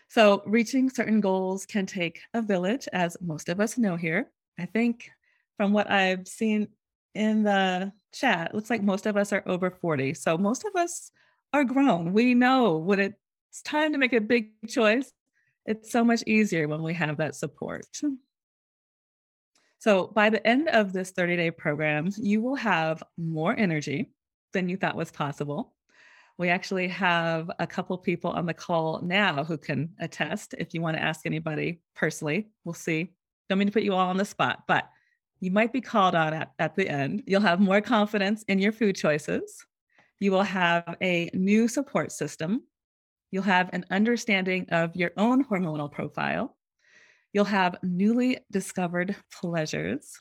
So, 0.07 0.41
reaching 0.47 0.89
certain 0.89 1.21
goals 1.21 1.67
can 1.67 1.85
take 1.85 2.21
a 2.33 2.41
village, 2.41 2.87
as 2.91 3.15
most 3.21 3.47
of 3.47 3.59
us 3.59 3.77
know 3.77 3.95
here. 3.95 4.31
I 4.57 4.65
think 4.65 5.11
from 5.57 5.71
what 5.71 5.91
I've 5.91 6.27
seen 6.27 6.69
in 7.13 7.43
the 7.43 7.91
chat, 8.11 8.55
looks 8.55 8.71
like 8.71 8.81
most 8.81 9.05
of 9.05 9.17
us 9.17 9.31
are 9.33 9.43
over 9.45 9.69
40. 9.69 10.15
So, 10.15 10.35
most 10.35 10.65
of 10.65 10.75
us 10.75 11.11
are 11.53 11.63
grown. 11.63 12.13
We 12.13 12.33
know 12.33 12.77
when 12.77 12.99
it's 12.99 13.61
time 13.63 13.91
to 13.91 13.99
make 13.99 14.13
a 14.13 14.21
big 14.21 14.51
choice, 14.67 15.11
it's 15.65 15.91
so 15.91 16.03
much 16.03 16.23
easier 16.25 16.67
when 16.67 16.81
we 16.81 16.95
have 16.95 17.17
that 17.17 17.35
support. 17.35 17.85
So, 19.79 20.07
by 20.07 20.29
the 20.29 20.45
end 20.45 20.67
of 20.67 20.91
this 20.91 21.11
30 21.11 21.37
day 21.37 21.51
program, 21.51 22.11
you 22.17 22.41
will 22.41 22.55
have 22.55 23.01
more 23.17 23.57
energy 23.57 24.11
than 24.53 24.67
you 24.67 24.75
thought 24.77 24.95
was 24.95 25.11
possible. 25.11 25.73
We 26.37 26.49
actually 26.49 26.89
have 26.89 27.49
a 27.59 27.67
couple 27.67 27.97
people 27.97 28.31
on 28.31 28.45
the 28.45 28.53
call 28.53 29.01
now 29.01 29.43
who 29.43 29.57
can 29.57 29.89
attest. 29.99 30.53
If 30.57 30.73
you 30.73 30.81
want 30.81 30.97
to 30.97 31.03
ask 31.03 31.25
anybody 31.25 31.81
personally, 31.95 32.49
we'll 32.63 32.73
see. 32.73 33.13
Don't 33.47 33.57
mean 33.57 33.67
to 33.67 33.73
put 33.73 33.83
you 33.83 33.93
all 33.93 34.09
on 34.09 34.17
the 34.17 34.25
spot, 34.25 34.63
but 34.67 34.89
you 35.39 35.51
might 35.51 35.71
be 35.71 35.81
called 35.81 36.15
on 36.15 36.33
at, 36.33 36.51
at 36.59 36.75
the 36.75 36.87
end. 36.87 37.23
You'll 37.25 37.41
have 37.41 37.59
more 37.59 37.81
confidence 37.81 38.43
in 38.43 38.59
your 38.59 38.73
food 38.73 38.95
choices. 38.95 39.65
You 40.19 40.31
will 40.31 40.43
have 40.43 40.97
a 41.01 41.29
new 41.33 41.69
support 41.69 42.11
system. 42.11 42.63
You'll 43.31 43.43
have 43.43 43.69
an 43.71 43.85
understanding 43.89 44.67
of 44.69 44.95
your 44.95 45.11
own 45.15 45.45
hormonal 45.45 45.91
profile. 45.91 46.57
You'll 47.33 47.45
have 47.45 47.77
newly 47.83 48.39
discovered 48.51 49.15
pleasures. 49.31 50.17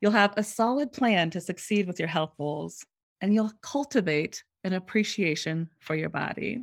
You'll 0.00 0.12
have 0.12 0.34
a 0.36 0.42
solid 0.42 0.92
plan 0.92 1.30
to 1.30 1.40
succeed 1.40 1.86
with 1.86 1.98
your 1.98 2.08
health 2.08 2.34
goals, 2.38 2.84
and 3.20 3.34
you'll 3.34 3.52
cultivate 3.62 4.44
an 4.62 4.72
appreciation 4.72 5.70
for 5.80 5.94
your 5.94 6.08
body. 6.08 6.60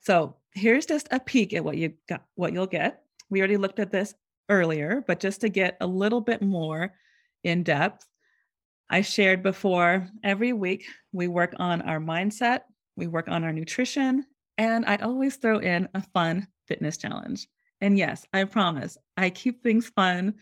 So 0.00 0.36
here's 0.54 0.86
just 0.86 1.08
a 1.10 1.20
peek 1.20 1.52
at 1.52 1.64
what 1.64 1.76
you 1.76 1.92
got, 2.08 2.24
what 2.34 2.52
you'll 2.52 2.66
get. 2.66 3.02
We 3.28 3.40
already 3.40 3.56
looked 3.56 3.78
at 3.78 3.92
this 3.92 4.14
earlier, 4.48 5.04
but 5.06 5.20
just 5.20 5.42
to 5.42 5.48
get 5.48 5.76
a 5.80 5.86
little 5.86 6.20
bit 6.20 6.42
more 6.42 6.94
in 7.44 7.62
depth, 7.62 8.06
I 8.88 9.02
shared 9.02 9.42
before 9.42 10.08
every 10.24 10.52
week 10.52 10.84
we 11.12 11.28
work 11.28 11.54
on 11.58 11.82
our 11.82 12.00
mindset, 12.00 12.62
we 12.96 13.06
work 13.06 13.28
on 13.28 13.44
our 13.44 13.52
nutrition, 13.52 14.24
and 14.58 14.84
I 14.86 14.96
always 14.96 15.36
throw 15.36 15.58
in 15.58 15.88
a 15.94 16.02
fun 16.02 16.48
fitness 16.66 16.96
challenge. 16.96 17.46
And 17.80 17.98
yes, 17.98 18.26
I 18.32 18.44
promise 18.44 18.96
I 19.16 19.30
keep 19.30 19.62
things 19.62 19.88
fun, 19.88 20.34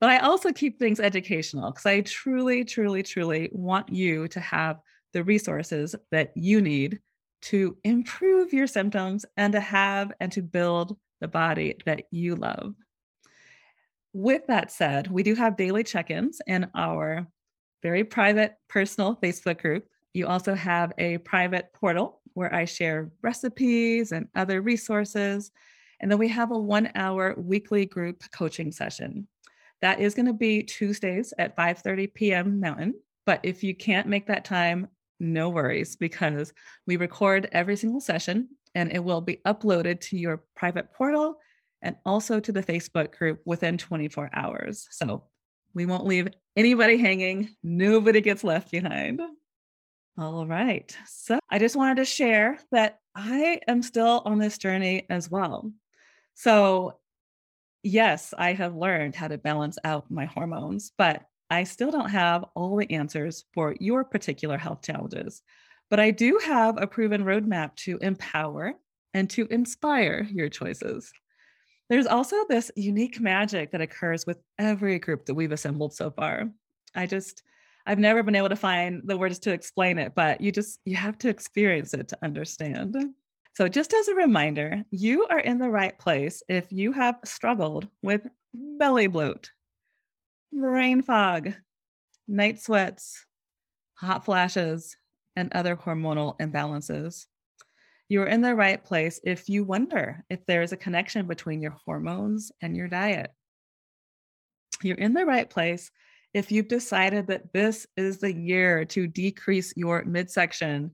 but 0.00 0.10
I 0.10 0.18
also 0.18 0.52
keep 0.52 0.78
things 0.78 1.00
educational 1.00 1.70
because 1.70 1.86
I 1.86 2.00
truly, 2.02 2.64
truly, 2.64 3.02
truly 3.02 3.48
want 3.52 3.88
you 3.88 4.28
to 4.28 4.40
have 4.40 4.80
the 5.12 5.24
resources 5.24 5.94
that 6.10 6.32
you 6.34 6.60
need 6.60 7.00
to 7.42 7.76
improve 7.84 8.52
your 8.52 8.66
symptoms 8.66 9.24
and 9.36 9.52
to 9.52 9.60
have 9.60 10.12
and 10.20 10.30
to 10.32 10.42
build 10.42 10.96
the 11.20 11.28
body 11.28 11.76
that 11.86 12.04
you 12.10 12.36
love. 12.36 12.74
With 14.12 14.46
that 14.48 14.70
said, 14.70 15.10
we 15.10 15.22
do 15.22 15.34
have 15.34 15.56
daily 15.56 15.84
check 15.84 16.10
ins 16.10 16.40
in 16.46 16.68
our 16.74 17.26
very 17.82 18.04
private 18.04 18.54
personal 18.68 19.16
Facebook 19.16 19.60
group. 19.60 19.86
You 20.12 20.26
also 20.26 20.54
have 20.54 20.92
a 20.98 21.18
private 21.18 21.72
portal 21.72 22.20
where 22.34 22.54
I 22.54 22.64
share 22.64 23.10
recipes 23.22 24.12
and 24.12 24.28
other 24.34 24.60
resources. 24.60 25.50
And 26.02 26.10
then 26.10 26.18
we 26.18 26.28
have 26.28 26.50
a 26.50 26.58
one 26.58 26.90
hour 26.94 27.34
weekly 27.38 27.86
group 27.86 28.22
coaching 28.32 28.72
session. 28.72 29.28
That 29.80 30.00
is 30.00 30.14
going 30.14 30.26
to 30.26 30.32
be 30.32 30.62
Tuesdays 30.62 31.32
at 31.38 31.56
5:30 31.56 32.12
p.m. 32.12 32.60
Mountain. 32.60 32.94
But 33.24 33.40
if 33.44 33.62
you 33.62 33.74
can't 33.74 34.08
make 34.08 34.26
that 34.26 34.44
time, 34.44 34.88
no 35.20 35.48
worries 35.48 35.96
because 35.96 36.52
we 36.86 36.96
record 36.96 37.48
every 37.52 37.76
single 37.76 38.00
session 38.00 38.48
and 38.74 38.92
it 38.92 39.02
will 39.02 39.20
be 39.20 39.38
uploaded 39.46 40.00
to 40.00 40.18
your 40.18 40.42
private 40.56 40.92
portal 40.92 41.36
and 41.82 41.96
also 42.04 42.40
to 42.40 42.52
the 42.52 42.62
Facebook 42.62 43.16
group 43.16 43.40
within 43.44 43.78
24 43.78 44.30
hours. 44.32 44.88
So 44.90 45.24
we 45.74 45.86
won't 45.86 46.06
leave 46.06 46.28
anybody 46.56 46.96
hanging, 46.96 47.54
nobody 47.62 48.20
gets 48.20 48.44
left 48.44 48.70
behind. 48.70 49.20
All 50.18 50.46
right. 50.46 50.96
So 51.06 51.38
I 51.48 51.58
just 51.58 51.76
wanted 51.76 51.96
to 51.96 52.04
share 52.04 52.58
that 52.70 52.98
I 53.14 53.60
am 53.66 53.82
still 53.82 54.22
on 54.24 54.38
this 54.38 54.58
journey 54.58 55.06
as 55.08 55.30
well. 55.30 55.72
So, 56.34 56.98
yes, 57.82 58.34
I 58.36 58.52
have 58.52 58.74
learned 58.74 59.14
how 59.14 59.28
to 59.28 59.38
balance 59.38 59.78
out 59.84 60.10
my 60.10 60.24
hormones, 60.24 60.92
but 60.96 61.22
I 61.50 61.64
still 61.64 61.90
don't 61.90 62.10
have 62.10 62.44
all 62.54 62.76
the 62.76 62.90
answers 62.92 63.44
for 63.52 63.76
your 63.78 64.04
particular 64.04 64.56
health 64.56 64.82
challenges, 64.82 65.42
but 65.90 66.00
I 66.00 66.10
do 66.10 66.40
have 66.44 66.80
a 66.80 66.86
proven 66.86 67.24
roadmap 67.24 67.76
to 67.76 67.98
empower 67.98 68.74
and 69.12 69.28
to 69.30 69.46
inspire 69.50 70.26
your 70.30 70.48
choices. 70.48 71.12
There's 71.90 72.06
also 72.06 72.36
this 72.48 72.70
unique 72.74 73.20
magic 73.20 73.72
that 73.72 73.82
occurs 73.82 74.26
with 74.26 74.38
every 74.58 74.98
group 74.98 75.26
that 75.26 75.34
we've 75.34 75.52
assembled 75.52 75.92
so 75.92 76.10
far. 76.10 76.50
I 76.94 77.04
just, 77.04 77.42
I've 77.84 77.98
never 77.98 78.22
been 78.22 78.34
able 78.34 78.48
to 78.48 78.56
find 78.56 79.02
the 79.04 79.18
words 79.18 79.38
to 79.40 79.52
explain 79.52 79.98
it, 79.98 80.14
but 80.14 80.40
you 80.40 80.52
just, 80.52 80.80
you 80.86 80.96
have 80.96 81.18
to 81.18 81.28
experience 81.28 81.92
it 81.92 82.08
to 82.08 82.18
understand. 82.22 82.96
So, 83.54 83.68
just 83.68 83.92
as 83.92 84.08
a 84.08 84.14
reminder, 84.14 84.82
you 84.90 85.26
are 85.26 85.40
in 85.40 85.58
the 85.58 85.68
right 85.68 85.98
place 85.98 86.42
if 86.48 86.72
you 86.72 86.92
have 86.92 87.18
struggled 87.24 87.86
with 88.02 88.26
belly 88.54 89.08
bloat, 89.08 89.50
brain 90.52 91.02
fog, 91.02 91.52
night 92.26 92.60
sweats, 92.60 93.26
hot 93.94 94.24
flashes, 94.24 94.96
and 95.36 95.52
other 95.52 95.76
hormonal 95.76 96.38
imbalances. 96.38 97.26
You're 98.08 98.26
in 98.26 98.40
the 98.40 98.54
right 98.54 98.82
place 98.82 99.20
if 99.22 99.48
you 99.50 99.64
wonder 99.64 100.24
if 100.30 100.44
there 100.46 100.62
is 100.62 100.72
a 100.72 100.76
connection 100.76 101.26
between 101.26 101.60
your 101.60 101.76
hormones 101.84 102.52
and 102.62 102.74
your 102.74 102.88
diet. 102.88 103.32
You're 104.82 104.96
in 104.96 105.12
the 105.12 105.26
right 105.26 105.48
place 105.48 105.90
if 106.32 106.50
you've 106.50 106.68
decided 106.68 107.26
that 107.26 107.52
this 107.52 107.86
is 107.98 108.18
the 108.18 108.32
year 108.32 108.86
to 108.86 109.06
decrease 109.06 109.74
your 109.76 110.04
midsection 110.04 110.92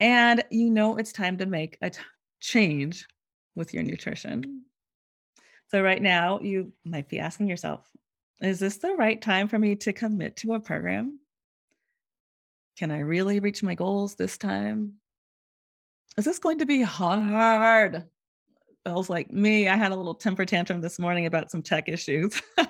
and 0.00 0.42
you 0.50 0.70
know 0.70 0.96
it's 0.96 1.12
time 1.12 1.36
to 1.38 1.46
make 1.46 1.78
a 1.82 1.90
t- 1.90 2.00
change 2.40 3.06
with 3.54 3.74
your 3.74 3.82
nutrition. 3.82 4.64
So, 5.68 5.82
right 5.82 6.02
now, 6.02 6.40
you 6.40 6.72
might 6.84 7.08
be 7.08 7.20
asking 7.20 7.48
yourself, 7.48 7.86
is 8.40 8.58
this 8.58 8.78
the 8.78 8.94
right 8.94 9.20
time 9.20 9.46
for 9.46 9.58
me 9.58 9.76
to 9.76 9.92
commit 9.92 10.36
to 10.36 10.54
a 10.54 10.60
program? 10.60 11.20
Can 12.78 12.90
I 12.90 13.00
really 13.00 13.38
reach 13.38 13.62
my 13.62 13.74
goals 13.74 14.14
this 14.14 14.38
time? 14.38 14.94
Is 16.16 16.24
this 16.24 16.38
going 16.38 16.58
to 16.58 16.66
be 16.66 16.82
hard? 16.82 18.04
Feels 18.84 19.10
like 19.10 19.30
me. 19.30 19.68
I 19.68 19.76
had 19.76 19.92
a 19.92 19.96
little 19.96 20.14
temper 20.14 20.46
tantrum 20.46 20.80
this 20.80 20.98
morning 20.98 21.26
about 21.26 21.50
some 21.50 21.62
tech 21.62 21.88
issues. 21.88 22.40
I'm 22.58 22.66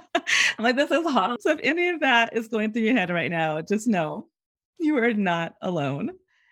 like, 0.59 0.77
this 0.77 0.90
is 0.90 1.07
hard. 1.07 1.40
So 1.40 1.53
if 1.53 1.61
any 1.62 1.88
of 1.88 2.01
that 2.01 2.37
is 2.37 2.49
going 2.49 2.73
through 2.73 2.83
your 2.83 2.97
head 2.97 3.11
right 3.11 3.31
now, 3.31 3.61
just 3.62 3.87
know 3.87 4.27
you 4.79 4.99
are 4.99 5.14
not 5.14 5.55
alone. 5.62 6.11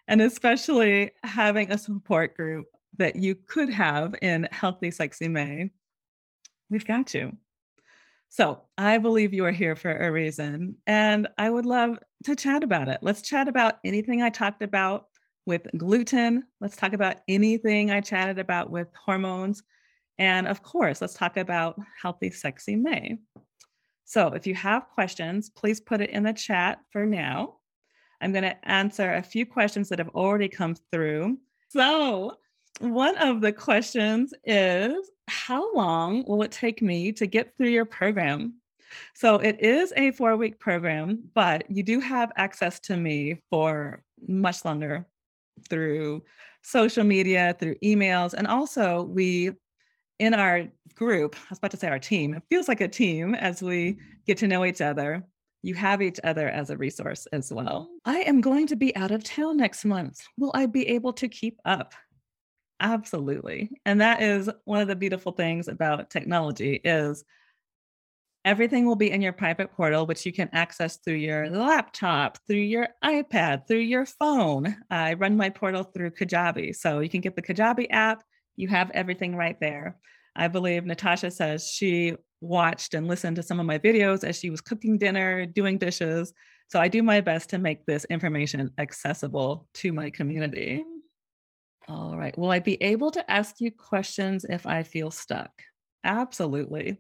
And 0.09 0.23
especially 0.23 1.13
having 1.23 1.71
a 1.71 1.79
support 1.79 2.35
group 2.35 2.67
that 2.97 3.17
you 3.17 3.35
could 3.35 3.69
have 3.69 4.15
in 4.23 4.49
Healthy 4.51 4.91
Sexy 4.91 5.29
May, 5.29 5.71
we've 6.71 6.87
got 6.87 7.15
you. 7.15 7.37
So 8.31 8.63
I 8.77 8.99
believe 8.99 9.33
you 9.33 9.45
are 9.45 9.53
here 9.53 9.77
for 9.77 9.95
a 9.95 10.11
reason. 10.11 10.77
And 10.87 11.29
I 11.39 11.49
would 11.49 11.67
love 11.67 11.99
to 12.25 12.35
chat 12.35 12.63
about 12.63 12.89
it. 12.89 12.99
Let's 13.03 13.23
chat 13.23 13.49
about 13.49 13.79
anything 13.85 14.23
I 14.23 14.31
talked 14.31 14.63
about 14.63 15.07
with 15.47 15.67
gluten. 15.77 16.45
Let's 16.61 16.77
talk 16.77 16.95
about 16.95 17.19
anything 17.29 17.91
I 17.91 18.01
chatted 18.01 18.39
about 18.39 18.71
with 18.71 18.89
hormones. 18.95 19.63
And 20.19 20.49
of 20.49 20.63
course, 20.63 21.01
let's 21.01 21.15
talk 21.15 21.37
about 21.37 21.79
Healthy 22.03 22.31
Sexy 22.31 22.77
May. 22.77 23.19
So 24.05 24.29
if 24.29 24.47
you 24.47 24.55
have 24.55 24.89
questions, 24.89 25.51
please 25.51 25.81
put 25.81 26.01
it 26.01 26.11
in 26.11 26.23
the 26.23 26.33
chat 26.33 26.81
for 26.93 27.05
now. 27.05 27.58
I'm 28.21 28.33
going 28.33 28.45
to 28.45 28.69
answer 28.69 29.15
a 29.15 29.23
few 29.23 29.47
questions 29.47 29.89
that 29.89 29.99
have 29.99 30.09
already 30.11 30.49
come 30.49 30.75
through. 30.93 31.39
So, 31.69 32.37
one 32.81 33.17
of 33.19 33.41
the 33.41 33.53
questions 33.53 34.33
is 34.45 35.11
How 35.29 35.75
long 35.75 36.25
will 36.27 36.43
it 36.43 36.53
take 36.53 36.83
me 36.83 37.13
to 37.13 37.27
get 37.27 37.57
through 37.57 37.69
your 37.69 37.85
program? 37.85 38.55
So, 39.15 39.37
it 39.37 39.61
is 39.61 39.93
a 39.97 40.13
four 40.13 40.37
week 40.37 40.59
program, 40.59 41.23
but 41.35 41.71
you 41.71 41.83
do 41.83 42.01
have 42.01 42.33
access 42.37 42.81
to 42.81 42.97
me 42.97 43.43
for 43.51 44.03
much 44.27 44.65
longer 44.65 45.07
through 45.69 46.23
social 46.63 47.05
media, 47.05 47.57
through 47.59 47.77
emails, 47.85 48.35
and 48.35 48.47
also 48.47 49.03
we 49.03 49.53
in 50.19 50.35
our 50.35 50.67
group, 50.95 51.37
I 51.37 51.47
was 51.51 51.59
about 51.59 51.71
to 51.73 51.77
say 51.77 51.89
our 51.89 51.99
team, 51.99 52.35
it 52.35 52.43
feels 52.51 52.69
like 52.69 52.81
a 52.81 52.89
team 52.89 53.35
as 53.35 53.63
we 53.63 53.99
get 54.27 54.39
to 54.39 54.49
know 54.49 54.65
each 54.65 54.81
other. 54.81 55.25
You 55.63 55.75
have 55.75 56.01
each 56.01 56.21
other 56.23 56.49
as 56.49 56.71
a 56.71 56.77
resource 56.77 57.27
as 57.33 57.53
well. 57.53 57.89
Mm-hmm. 58.07 58.17
I 58.17 58.19
am 58.21 58.41
going 58.41 58.67
to 58.69 58.77
be 58.77 58.95
out 58.97 59.11
of 59.11 59.25
town 59.25 59.57
next 59.57 59.85
month. 59.85 60.21
Will 60.37 60.53
I 60.55 60.67
be 60.67 60.89
able 60.89 61.13
to 61.15 61.29
keep 61.29 61.59
up? 61.65 61.95
Absolutely. 62.81 63.71
And 63.85 64.01
that 64.01 64.23
is 64.23 64.49
one 64.65 64.81
of 64.81 64.89
the 64.89 64.97
beautiful 64.97 65.33
things 65.33 65.67
about 65.69 66.11
technology 66.11 66.81
is 66.85 67.25
everything 68.45 68.87
will 68.87 68.97
be 68.97 69.11
in 69.11 69.21
your 69.21 69.33
private 69.33 69.71
portal 69.73 70.07
which 70.07 70.25
you 70.25 70.33
can 70.33 70.49
access 70.53 70.97
through 70.99 71.15
your 71.15 71.45
mm-hmm. 71.45 71.57
laptop 71.57 72.39
through 72.47 72.57
your 72.57 72.89
ipad 73.05 73.67
through 73.67 73.77
your 73.79 74.07
phone 74.07 74.77
i 74.91 75.13
run 75.15 75.37
my 75.37 75.51
portal 75.51 75.83
through 75.83 76.11
kajabi 76.11 76.75
so 76.75 77.01
you 77.01 77.09
can 77.09 77.21
get 77.21 77.35
the 77.37 77.43
kajabi 77.43 77.87
app 77.91 78.23
you 78.57 78.69
have 78.69 78.91
everything 78.93 79.35
right 79.35 79.59
there 79.61 79.99
i 80.37 80.47
believe 80.49 80.87
natasha 80.87 81.31
says 81.31 81.69
she 81.69 82.15
watched 82.41 82.95
and 82.95 83.09
listened 83.09 83.37
to 83.37 83.43
some 83.43 83.61
of 83.61 83.67
my 83.67 83.79
videos 83.79 84.25
as 84.25 84.39
she 84.39 84.51
was 84.51 84.61
cooking 84.61 84.99
dinner 84.99 85.47
doing 85.47 85.79
dishes 85.79 86.33
so 86.69 86.81
i 86.81 86.89
do 86.89 87.03
my 87.03 87.21
best 87.21 87.51
to 87.51 87.59
make 87.59 87.85
this 87.87 88.05
information 88.07 88.71
accessible 88.79 89.67
to 89.75 89.93
my 89.93 90.11
community 90.11 90.85
all 91.89 92.17
right 92.17 92.39
will 92.39 92.51
i 92.51 92.59
be 92.59 92.81
able 92.83 93.11
to 93.11 93.31
ask 93.31 93.61
you 93.61 93.71
questions 93.71 94.45
if 94.49 94.67
i 94.67 94.83
feel 94.83 95.11
stuck 95.11 95.51
absolutely 96.05 96.99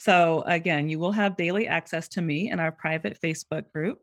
so, 0.00 0.42
again, 0.46 0.88
you 0.88 0.98
will 0.98 1.12
have 1.12 1.36
daily 1.36 1.68
access 1.68 2.08
to 2.08 2.22
me 2.22 2.50
in 2.50 2.58
our 2.58 2.72
private 2.72 3.20
Facebook 3.20 3.70
group. 3.70 4.00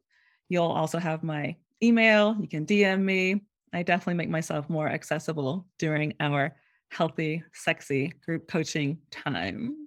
You'll 0.47 0.65
also 0.65 0.99
have 0.99 1.23
my 1.23 1.55
email. 1.81 2.37
You 2.39 2.47
can 2.47 2.67
DM 2.67 3.01
me. 3.01 3.41
I 3.73 3.81
definitely 3.81 4.13
make 4.13 4.29
myself 4.29 4.69
more 4.69 4.87
accessible 4.87 5.65
during 5.79 6.13
our 6.19 6.55
healthy, 6.91 7.41
sexy 7.51 8.13
group 8.23 8.47
coaching 8.47 8.99
time. 9.09 9.86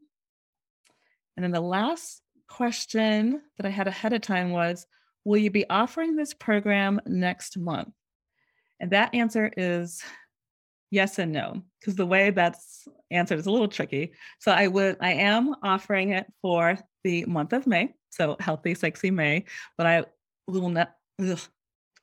And 1.40 1.44
then 1.44 1.52
the 1.52 1.66
last 1.66 2.20
question 2.48 3.40
that 3.56 3.64
I 3.64 3.70
had 3.70 3.88
ahead 3.88 4.12
of 4.12 4.20
time 4.20 4.50
was 4.50 4.86
Will 5.24 5.38
you 5.38 5.50
be 5.50 5.68
offering 5.70 6.16
this 6.16 6.34
program 6.34 7.00
next 7.06 7.56
month? 7.56 7.94
And 8.78 8.90
that 8.90 9.14
answer 9.14 9.50
is 9.56 10.02
yes 10.90 11.18
and 11.18 11.32
no 11.32 11.62
because 11.80 11.96
the 11.96 12.04
way 12.04 12.28
that's 12.28 12.86
answered 13.10 13.38
is 13.38 13.46
a 13.46 13.50
little 13.50 13.68
tricky 13.68 14.12
so 14.40 14.50
i 14.50 14.66
would 14.66 14.96
i 15.00 15.12
am 15.12 15.54
offering 15.62 16.10
it 16.10 16.26
for 16.42 16.76
the 17.04 17.24
month 17.26 17.52
of 17.52 17.64
may 17.64 17.94
so 18.10 18.36
healthy 18.40 18.74
sexy 18.74 19.08
may 19.08 19.44
but 19.78 19.86
i 19.86 20.04
will 20.48 20.68
not 20.68 20.96
ugh, 21.22 21.38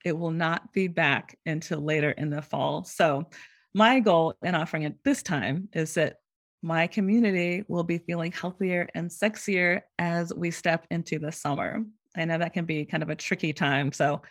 it 0.05 0.17
will 0.17 0.31
not 0.31 0.71
be 0.71 0.87
back 0.87 1.37
until 1.45 1.81
later 1.81 2.11
in 2.11 2.29
the 2.29 2.41
fall 2.41 2.85
so 2.85 3.27
my 3.73 3.99
goal 3.99 4.33
in 4.41 4.55
offering 4.55 4.83
it 4.83 4.95
this 5.03 5.21
time 5.21 5.67
is 5.73 5.95
that 5.95 6.15
my 6.61 6.87
community 6.87 7.63
will 7.67 7.83
be 7.83 7.97
feeling 7.97 8.31
healthier 8.31 8.87
and 8.95 9.09
sexier 9.09 9.81
as 9.99 10.33
we 10.33 10.51
step 10.51 10.85
into 10.91 11.19
the 11.19 11.31
summer 11.31 11.83
i 12.15 12.25
know 12.25 12.37
that 12.37 12.53
can 12.53 12.65
be 12.65 12.85
kind 12.85 13.03
of 13.03 13.09
a 13.09 13.15
tricky 13.15 13.53
time 13.53 13.91
so 13.91 14.21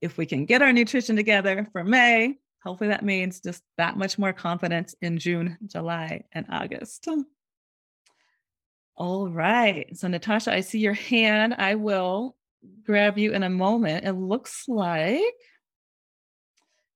if 0.00 0.16
we 0.16 0.26
can 0.26 0.44
get 0.44 0.62
our 0.62 0.72
nutrition 0.72 1.16
together 1.16 1.66
for 1.72 1.84
may 1.84 2.36
Hopefully, 2.64 2.88
that 2.88 3.04
means 3.04 3.40
just 3.40 3.62
that 3.76 3.98
much 3.98 4.18
more 4.18 4.32
confidence 4.32 4.94
in 5.02 5.18
June, 5.18 5.58
July, 5.66 6.24
and 6.32 6.46
August. 6.48 7.06
All 8.96 9.28
right. 9.28 9.94
So, 9.96 10.08
Natasha, 10.08 10.52
I 10.52 10.60
see 10.60 10.78
your 10.78 10.94
hand. 10.94 11.54
I 11.58 11.74
will 11.74 12.36
grab 12.84 13.18
you 13.18 13.32
in 13.32 13.42
a 13.42 13.50
moment. 13.50 14.06
It 14.06 14.12
looks 14.12 14.64
like. 14.66 15.20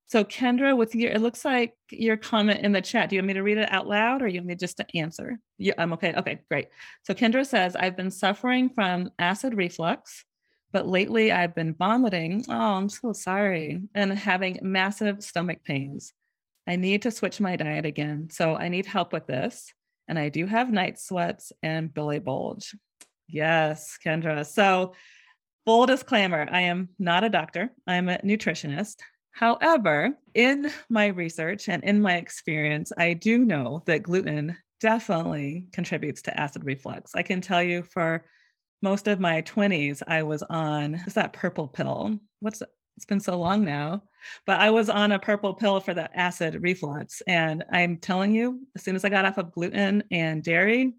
So, 0.09 0.25
Kendra, 0.25 0.77
with 0.77 0.94
your, 0.94 1.12
it 1.12 1.21
looks 1.21 1.44
like 1.44 1.75
your 1.90 2.16
comment 2.16 2.61
in 2.61 2.73
the 2.73 2.81
chat. 2.81 3.09
Do 3.11 3.16
you 3.16 3.21
want 3.21 3.29
me 3.29 3.35
to 3.35 3.42
read 3.42 3.59
it 3.59 3.71
out 3.71 3.87
loud 3.87 4.23
or 4.23 4.27
you 4.27 4.40
want 4.40 4.49
me 4.49 4.55
just 4.57 4.79
to 4.79 4.87
answer? 4.97 5.38
Yeah, 5.59 5.75
I'm 5.79 5.92
okay. 5.92 6.14
Okay, 6.14 6.40
great. 6.51 6.68
So, 7.05 7.14
Kendra 7.14 7.47
says, 7.47 7.77
I've 7.77 7.97
been 7.97 8.11
suffering 8.11 8.71
from 8.71 9.11
acid 9.18 9.55
reflux 9.55 10.25
but 10.73 10.87
lately 10.87 11.33
I've 11.33 11.55
been 11.55 11.75
vomiting. 11.75 12.44
Oh, 12.49 12.53
I'm 12.53 12.88
so 12.88 13.12
sorry. 13.12 13.83
And 13.94 14.12
having 14.12 14.59
massive 14.62 15.23
stomach 15.23 15.64
pains. 15.64 16.12
I 16.66 16.77
need 16.77 17.03
to 17.03 17.11
switch 17.11 17.40
my 17.40 17.57
diet 17.57 17.87
again. 17.87 18.29
So 18.31 18.55
I 18.55 18.68
need 18.68 18.87
help 18.87 19.12
with 19.12 19.27
this. 19.27 19.73
And 20.07 20.18
I 20.18 20.29
do 20.29 20.47
have 20.47 20.71
night 20.71 20.99
sweats 20.99 21.53
and 21.62 21.92
belly 21.92 22.18
bulge. 22.18 22.75
Yes, 23.27 23.99
Kendra. 24.05 24.44
So, 24.44 24.94
full 25.66 25.87
disclaimer 25.87 26.47
I 26.51 26.62
am 26.62 26.90
not 26.99 27.25
a 27.25 27.29
doctor, 27.29 27.71
I'm 27.87 28.09
a 28.09 28.18
nutritionist. 28.18 28.97
However, 29.38 30.18
in 30.35 30.68
my 30.90 31.07
research 31.07 31.68
and 31.68 31.85
in 31.85 32.03
my 32.03 32.16
experience, 32.16 32.90
I 32.98 33.12
do 33.12 33.44
know 33.44 33.85
that 33.87 34.03
gluten 34.03 34.57
definitely 34.81 35.68
contributes 35.72 36.22
to 36.22 36.40
acid 36.40 36.64
reflux. 36.64 37.14
I 37.14 37.22
can 37.22 37.40
tell 37.40 37.62
you 37.62 37.85
for 37.85 38.24
most 38.83 39.07
of 39.07 39.20
my 39.20 39.42
20s, 39.42 40.03
I 40.09 40.24
was 40.24 40.42
on 40.42 40.94
what's 40.94 41.12
that 41.12 41.35
purple 41.35 41.68
pill? 41.68 42.18
What's 42.40 42.64
it's 42.96 43.05
been 43.05 43.20
so 43.20 43.38
long 43.38 43.64
now, 43.64 44.03
but 44.44 44.59
I 44.59 44.70
was 44.70 44.90
on 44.90 45.12
a 45.12 45.20
purple 45.20 45.55
pill 45.55 45.79
for 45.79 45.94
the 45.94 46.11
acid 46.18 46.61
reflux. 46.61 47.22
And 47.29 47.62
I'm 47.72 47.98
telling 47.98 48.35
you, 48.35 48.66
as 48.74 48.83
soon 48.83 48.96
as 48.96 49.05
I 49.05 49.09
got 49.09 49.24
off 49.24 49.38
of 49.38 49.53
gluten 49.53 50.03
and 50.11 50.42
dairy, 50.42 50.94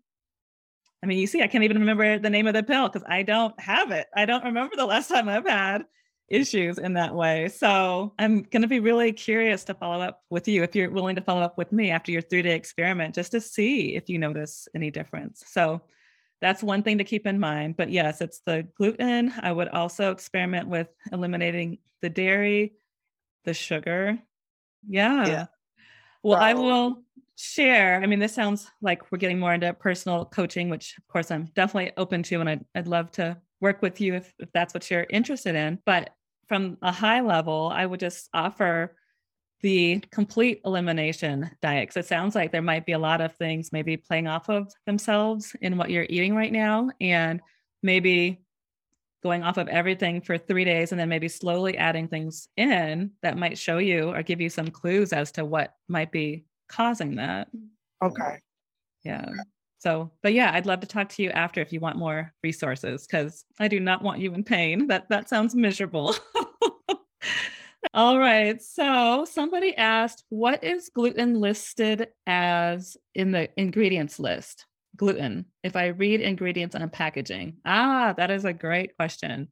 I 1.04 1.08
mean, 1.08 1.18
you 1.18 1.28
see, 1.28 1.42
I 1.42 1.48
can't 1.48 1.66
even 1.66 1.80
remember 1.80 2.18
the 2.18 2.30
name 2.30 2.48
of 2.48 2.54
the 2.54 2.64
pill 2.64 2.88
because 2.88 3.06
I 3.06 3.24
don't 3.24 3.60
have 3.60 3.92
it. 3.92 4.08
I 4.16 4.24
don't 4.24 4.46
remember 4.46 4.78
the 4.78 4.86
last 4.86 5.10
time 5.10 5.28
I've 5.28 5.46
had 5.46 5.84
issues 6.30 6.78
in 6.78 6.94
that 6.94 7.14
way. 7.14 7.50
So 7.50 8.14
I'm 8.20 8.44
going 8.44 8.62
to 8.62 8.68
be 8.68 8.80
really 8.80 9.12
curious 9.12 9.64
to 9.66 9.74
follow 9.74 10.02
up 10.02 10.22
with 10.30 10.48
you 10.48 10.64
if 10.64 10.76
you're 10.76 10.90
willing 10.90 11.16
to 11.16 11.22
follow 11.22 11.42
up 11.42 11.58
with 11.58 11.72
me 11.72 11.92
after 11.92 12.12
your 12.12 12.22
three 12.22 12.42
day 12.42 12.56
experiment 12.56 13.16
just 13.16 13.32
to 13.32 13.42
see 13.42 13.96
if 13.96 14.10
you 14.10 14.20
notice 14.20 14.68
any 14.76 14.92
difference. 14.92 15.44
So 15.48 15.82
that's 16.42 16.64
one 16.64 16.84
thing 16.84 17.00
to 17.00 17.04
keep 17.04 17.28
in 17.28 17.40
mind. 17.40 17.78
But 17.78 17.92
yes, 17.92 18.22
it's 18.22 18.42
the 18.46 18.68
gluten. 18.78 19.34
I 19.42 19.52
would 19.52 19.68
also 19.70 20.12
experiment 20.12 20.68
with 20.68 20.88
eliminating 21.12 21.80
the 22.02 22.10
dairy, 22.10 22.74
the 23.46 23.54
sugar. 23.54 24.18
Yeah. 24.88 25.28
yeah. 25.28 25.46
Well, 26.24 26.40
I 26.40 26.54
will 26.54 27.04
share. 27.36 28.02
I 28.02 28.06
mean, 28.06 28.20
this 28.20 28.34
sounds 28.34 28.70
like 28.82 29.12
we're 29.12 29.18
getting 29.18 29.40
more 29.40 29.54
into 29.54 29.74
personal 29.74 30.26
coaching, 30.26 30.70
which 30.70 30.98
of 30.98 31.08
course 31.08 31.32
I'm 31.32 31.46
definitely 31.56 31.94
open 31.98 32.24
to, 32.24 32.40
and 32.40 32.50
I'd, 32.50 32.66
I'd 32.76 32.88
love 32.88 33.12
to 33.14 33.38
work 33.62 33.82
with 33.82 34.02
you 34.02 34.16
if, 34.16 34.34
if 34.40 34.52
that's 34.54 34.74
what 34.74 34.90
you're 34.90 35.08
interested 35.10 35.56
in. 35.56 35.80
But 35.86 36.10
from 36.50 36.78
a 36.82 36.92
high 36.92 37.22
level, 37.22 37.72
I 37.74 37.86
would 37.86 38.00
just 38.00 38.30
offer 38.34 38.96
the 39.62 40.02
complete 40.12 40.62
elimination 40.66 41.50
diet 41.62 41.90
because 41.90 42.06
it 42.06 42.08
sounds 42.08 42.36
like 42.36 42.52
there 42.52 42.62
might 42.62 42.86
be 42.86 42.94
a 42.94 43.00
lot 43.00 43.22
of 43.22 43.36
things 43.36 43.72
maybe 43.72 43.98
playing 43.98 44.28
off 44.28 44.50
of 44.50 44.72
themselves 44.86 45.56
in 45.62 45.78
what 45.78 45.90
you're 45.90 46.08
eating 46.10 46.36
right 46.36 46.52
now 46.52 46.90
and 47.02 47.42
maybe 47.84 48.42
going 49.22 49.44
off 49.44 49.58
of 49.58 49.68
everything 49.68 50.22
for 50.22 50.38
three 50.38 50.64
days 50.64 50.92
and 50.92 51.00
then 51.00 51.10
maybe 51.10 51.28
slowly 51.28 51.78
adding 51.78 52.08
things 52.08 52.48
in 52.56 53.12
that 53.22 53.38
might 53.38 53.58
show 53.58 53.78
you 53.78 54.10
or 54.10 54.24
give 54.24 54.40
you 54.40 54.50
some 54.50 54.68
clues 54.68 55.12
as 55.12 55.32
to 55.32 55.44
what 55.44 55.74
might 55.90 56.12
be 56.12 56.46
causing 56.70 57.16
that. 57.16 57.50
Okay. 58.02 58.40
Yeah. 59.04 59.30
So 59.80 60.12
but 60.22 60.34
yeah 60.34 60.52
i'd 60.54 60.66
love 60.66 60.82
to 60.82 60.88
talk 60.88 61.08
to 61.08 61.24
you 61.24 61.30
after 61.30 61.62
if 61.62 61.72
you 61.72 61.80
want 61.80 61.96
more 61.96 62.34
resources 62.44 63.08
because 63.08 63.46
i 63.62 63.68
do 63.70 63.80
not 63.80 64.02
want 64.02 64.20
you 64.20 64.34
in 64.34 64.44
pain. 64.44 64.88
That 64.88 65.08
that 65.10 65.30
sounds 65.30 65.56
miserable 65.56 66.16
All 67.94 68.20
right. 68.20 68.62
So 68.62 69.26
somebody 69.30 69.76
asked, 69.76 70.24
what 70.30 70.64
is 70.64 70.90
gluten 70.94 71.40
listed 71.40 72.10
as 72.28 72.98
in 73.16 73.32
the 73.32 73.50
ingredients 73.58 74.20
list? 74.20 74.66
Gluten. 74.96 75.46
If 75.64 75.76
I 75.76 75.88
read 75.88 76.22
ingredients 76.22 76.76
on 76.76 76.82
a 76.82 76.88
packaging. 76.88 77.58
Ah, 77.66 78.14
that 78.18 78.32
is 78.32 78.46
a 78.46 78.54
great 78.54 78.96
question. 78.98 79.48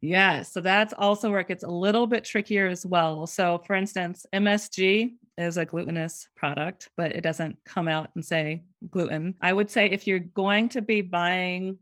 Yes. 0.00 0.52
So 0.52 0.60
that's 0.60 0.92
also 0.92 1.30
where 1.30 1.40
it 1.40 1.48
gets 1.48 1.64
a 1.64 1.70
little 1.70 2.06
bit 2.06 2.24
trickier 2.24 2.66
as 2.66 2.84
well. 2.84 3.26
So, 3.26 3.62
for 3.66 3.74
instance, 3.74 4.26
MSG 4.32 5.14
is 5.38 5.56
a 5.56 5.64
glutinous 5.64 6.28
product, 6.36 6.90
but 6.96 7.12
it 7.12 7.22
doesn't 7.22 7.56
come 7.64 7.88
out 7.88 8.10
and 8.14 8.24
say 8.24 8.64
gluten. 8.90 9.34
I 9.40 9.52
would 9.52 9.70
say 9.70 9.86
if 9.86 10.06
you're 10.06 10.18
going 10.18 10.70
to 10.70 10.82
be 10.82 11.00
buying 11.00 11.78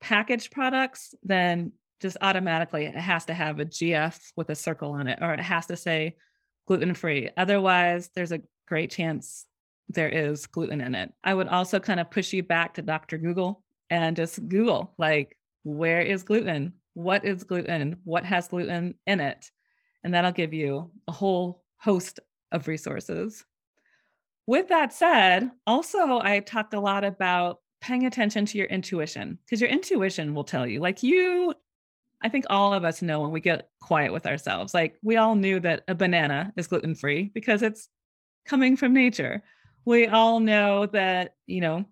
packaged 0.00 0.50
products, 0.50 1.14
then 1.22 1.72
just 2.00 2.16
automatically 2.20 2.86
it 2.86 2.94
has 2.94 3.24
to 3.26 3.34
have 3.34 3.60
a 3.60 3.64
GF 3.64 4.18
with 4.36 4.50
a 4.50 4.54
circle 4.54 4.92
on 4.92 5.08
it, 5.08 5.18
or 5.20 5.32
it 5.32 5.40
has 5.40 5.66
to 5.66 5.76
say 5.76 6.16
gluten 6.66 6.94
free. 6.94 7.30
Otherwise, 7.36 8.10
there's 8.14 8.32
a 8.32 8.42
great 8.66 8.90
chance 8.90 9.46
there 9.88 10.08
is 10.08 10.46
gluten 10.46 10.80
in 10.80 10.94
it. 10.94 11.12
I 11.24 11.34
would 11.34 11.48
also 11.48 11.80
kind 11.80 11.98
of 11.98 12.10
push 12.10 12.32
you 12.32 12.42
back 12.42 12.74
to 12.74 12.82
Dr. 12.82 13.18
Google 13.18 13.62
and 13.90 14.16
just 14.16 14.46
Google, 14.48 14.94
like, 14.98 15.36
where 15.64 16.02
is 16.02 16.22
gluten? 16.22 16.74
What 16.94 17.24
is 17.24 17.44
gluten? 17.44 17.96
What 18.04 18.24
has 18.24 18.48
gluten 18.48 18.94
in 19.06 19.20
it? 19.20 19.50
And 20.04 20.12
that'll 20.14 20.32
give 20.32 20.52
you 20.52 20.90
a 21.06 21.12
whole 21.12 21.62
host 21.78 22.20
of 22.52 22.68
resources. 22.68 23.44
With 24.46 24.68
that 24.68 24.92
said, 24.92 25.50
also, 25.66 26.20
I 26.20 26.40
talked 26.40 26.74
a 26.74 26.80
lot 26.80 27.04
about 27.04 27.60
paying 27.80 28.06
attention 28.06 28.44
to 28.46 28.58
your 28.58 28.66
intuition 28.66 29.38
because 29.44 29.60
your 29.60 29.70
intuition 29.70 30.34
will 30.34 30.44
tell 30.44 30.66
you, 30.66 30.80
like, 30.80 31.02
you 31.02 31.54
I 32.22 32.28
think 32.28 32.46
all 32.50 32.74
of 32.74 32.84
us 32.84 33.02
know 33.02 33.20
when 33.20 33.30
we 33.30 33.40
get 33.40 33.68
quiet 33.80 34.12
with 34.12 34.26
ourselves. 34.26 34.74
Like 34.74 34.98
we 35.02 35.16
all 35.16 35.34
knew 35.34 35.60
that 35.60 35.84
a 35.88 35.94
banana 35.94 36.52
is 36.56 36.66
gluten 36.66 36.94
free 36.94 37.30
because 37.32 37.62
it's 37.62 37.88
coming 38.46 38.76
from 38.76 38.92
nature. 38.92 39.42
We 39.84 40.06
all 40.06 40.40
know 40.40 40.86
that, 40.86 41.34
you 41.46 41.60
know, 41.60 41.84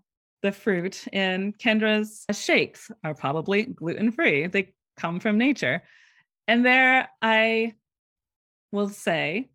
the 0.43 0.53
fruit 0.53 1.07
in 1.13 1.53
Kendra's 1.55 2.25
shakes 2.33 2.91
are 3.05 3.15
probably 3.15 3.65
gluten 3.65 4.13
free. 4.13 4.47
They 4.47 4.75
come 4.97 5.21
from 5.21 5.39
nature. 5.39 5.83
And 6.49 6.65
there 6.65 7.09
I 7.23 7.75
will 8.73 8.89
say 8.89 9.51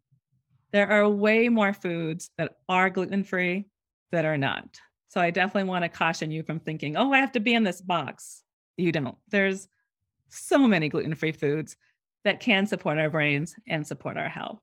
there 0.72 0.90
are 0.90 1.08
way 1.08 1.50
more 1.50 1.74
foods 1.74 2.30
that 2.38 2.56
are 2.70 2.90
gluten 2.90 3.24
free 3.24 3.68
that 4.12 4.26
are 4.26 4.38
not. 4.38 4.80
So 5.10 5.20
I 5.20 5.32
definitely 5.32 5.70
want 5.70 5.84
to 5.84 5.90
caution 5.90 6.32
you 6.32 6.44
from 6.44 6.60
thinking, 6.60 6.96
oh, 6.96 7.12
I 7.12 7.20
have 7.20 7.34
to 7.34 7.42
be 7.42 7.54
in 7.54 7.64
this 7.64 7.82
box. 7.82 8.44
You 8.78 8.92
don't. 8.92 9.18
There's 9.30 9.68
so 10.32 10.68
many 10.68 10.90
gluten 10.90 11.16
free 11.16 11.32
foods 11.32 11.76
that 12.24 12.40
can 12.40 12.66
support 12.66 12.98
our 12.98 13.10
brains 13.10 13.56
and 13.68 13.86
support 13.86 14.18
our 14.18 14.30
health. 14.30 14.60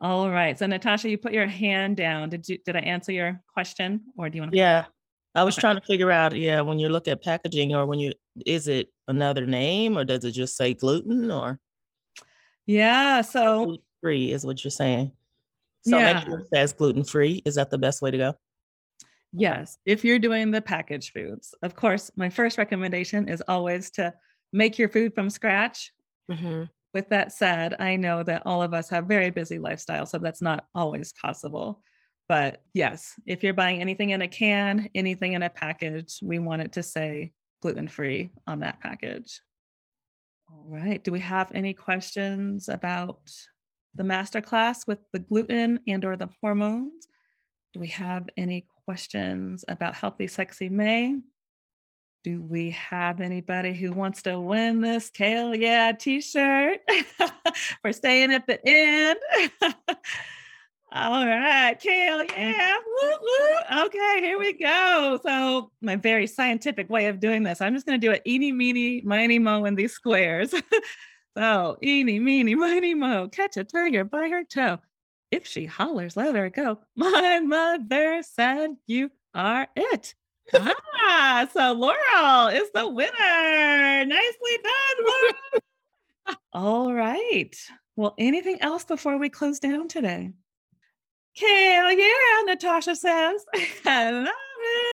All 0.00 0.30
right. 0.30 0.58
So 0.58 0.66
Natasha, 0.66 1.08
you 1.08 1.16
put 1.18 1.32
your 1.32 1.46
hand 1.46 1.96
down. 1.96 2.28
Did 2.28 2.48
you 2.48 2.58
did 2.64 2.76
I 2.76 2.80
answer 2.80 3.12
your 3.12 3.40
question 3.52 4.02
or 4.18 4.28
do 4.28 4.36
you 4.36 4.42
want 4.42 4.52
to 4.52 4.58
Yeah. 4.58 4.84
I 5.34 5.44
was 5.44 5.54
okay. 5.54 5.60
trying 5.60 5.76
to 5.76 5.86
figure 5.86 6.10
out, 6.10 6.34
yeah, 6.34 6.62
when 6.62 6.78
you 6.78 6.88
look 6.88 7.08
at 7.08 7.22
packaging 7.22 7.74
or 7.74 7.84
when 7.86 7.98
you 7.98 8.12
is 8.46 8.68
it 8.68 8.88
another 9.08 9.46
name 9.46 9.96
or 9.96 10.04
does 10.04 10.24
it 10.24 10.32
just 10.32 10.56
say 10.56 10.74
gluten 10.74 11.30
or 11.30 11.60
Yeah, 12.66 13.20
so 13.20 13.78
free 14.02 14.32
is 14.32 14.44
what 14.44 14.64
you're 14.64 14.70
saying. 14.70 15.12
So 15.86 15.98
yeah. 15.98 16.14
make 16.14 16.24
sure 16.24 16.38
it 16.40 16.48
says 16.52 16.72
gluten 16.72 17.04
free. 17.04 17.42
Is 17.44 17.54
that 17.54 17.70
the 17.70 17.78
best 17.78 18.02
way 18.02 18.10
to 18.10 18.18
go? 18.18 18.34
Yes, 19.32 19.78
if 19.84 20.04
you're 20.04 20.18
doing 20.18 20.50
the 20.50 20.62
packaged 20.62 21.12
foods. 21.12 21.54
Of 21.62 21.74
course, 21.74 22.10
my 22.16 22.30
first 22.30 22.58
recommendation 22.58 23.28
is 23.28 23.42
always 23.48 23.90
to 23.92 24.14
make 24.52 24.78
your 24.78 24.88
food 24.88 25.14
from 25.14 25.30
scratch. 25.30 25.92
Mm-hmm. 26.30 26.64
With 26.94 27.08
that 27.10 27.32
said, 27.32 27.76
I 27.78 27.96
know 27.96 28.22
that 28.22 28.42
all 28.46 28.62
of 28.62 28.72
us 28.72 28.88
have 28.88 29.06
very 29.06 29.30
busy 29.30 29.58
lifestyles, 29.58 30.08
so 30.08 30.18
that's 30.18 30.40
not 30.40 30.64
always 30.74 31.12
possible. 31.12 31.82
But 32.28 32.62
yes, 32.72 33.12
if 33.26 33.44
you're 33.44 33.54
buying 33.54 33.80
anything 33.80 34.10
in 34.10 34.22
a 34.22 34.28
can, 34.28 34.88
anything 34.94 35.34
in 35.34 35.42
a 35.42 35.50
package, 35.50 36.18
we 36.22 36.38
want 36.38 36.62
it 36.62 36.72
to 36.72 36.82
say 36.82 37.32
gluten 37.62 37.88
free 37.88 38.30
on 38.46 38.60
that 38.60 38.80
package. 38.80 39.40
All 40.50 40.64
right. 40.68 41.02
Do 41.02 41.12
we 41.12 41.20
have 41.20 41.52
any 41.54 41.74
questions 41.74 42.68
about 42.68 43.30
the 43.94 44.04
masterclass 44.04 44.86
with 44.86 44.98
the 45.12 45.18
gluten 45.18 45.80
and 45.86 46.04
or 46.04 46.16
the 46.16 46.28
hormones? 46.40 47.08
Do 47.76 47.80
we 47.80 47.88
have 47.88 48.30
any 48.38 48.64
questions 48.86 49.62
about 49.68 49.94
Healthy 49.94 50.28
Sexy 50.28 50.70
May. 50.70 51.14
Do 52.24 52.40
we 52.40 52.70
have 52.70 53.20
anybody 53.20 53.74
who 53.74 53.92
wants 53.92 54.22
to 54.22 54.40
win 54.40 54.80
this 54.80 55.10
Kale 55.10 55.54
Yeah 55.54 55.92
t 55.92 56.22
shirt 56.22 56.80
for 57.82 57.92
staying 57.92 58.32
at 58.32 58.46
the 58.46 58.58
end? 58.66 59.18
All 60.90 61.26
right, 61.26 61.78
Kale, 61.78 62.24
yeah. 62.24 62.76
Woo, 62.78 63.10
woo. 63.20 63.84
Okay, 63.84 64.20
here 64.20 64.38
we 64.38 64.54
go. 64.54 65.20
So, 65.22 65.70
my 65.82 65.96
very 65.96 66.26
scientific 66.26 66.88
way 66.88 67.08
of 67.08 67.20
doing 67.20 67.42
this, 67.42 67.60
I'm 67.60 67.74
just 67.74 67.84
going 67.84 68.00
to 68.00 68.06
do 68.06 68.10
it 68.10 68.22
eeny, 68.26 68.52
meeny, 68.52 69.02
miny, 69.02 69.38
mo 69.38 69.66
in 69.66 69.74
these 69.74 69.92
squares. 69.92 70.54
so, 71.36 71.76
eeny, 71.82 72.20
meeny, 72.20 72.54
miny, 72.54 72.94
mo, 72.94 73.28
catch 73.28 73.58
a 73.58 73.64
tiger 73.64 74.02
by 74.04 74.30
her 74.30 74.44
toe. 74.44 74.78
If 75.30 75.46
she 75.46 75.66
hollers, 75.66 76.16
let 76.16 76.34
her 76.34 76.50
go. 76.50 76.78
My 76.96 77.40
mother 77.40 78.22
said 78.22 78.76
you 78.86 79.10
are 79.34 79.68
it. 79.76 80.14
ah, 80.54 81.48
so 81.52 81.72
Laurel 81.72 82.48
is 82.48 82.70
the 82.72 82.88
winner. 82.88 84.04
Nicely 84.04 84.58
done, 84.62 85.06
Laurel. 85.06 85.34
All 86.52 86.94
right. 86.94 87.54
Well, 87.96 88.14
anything 88.18 88.58
else 88.60 88.84
before 88.84 89.18
we 89.18 89.28
close 89.28 89.58
down 89.58 89.88
today? 89.88 90.30
Hell 91.36 91.92
yeah, 91.92 92.42
Natasha 92.46 92.96
says. 92.96 93.44
I 93.86 94.10
love 94.10 94.26
it. 94.28 94.92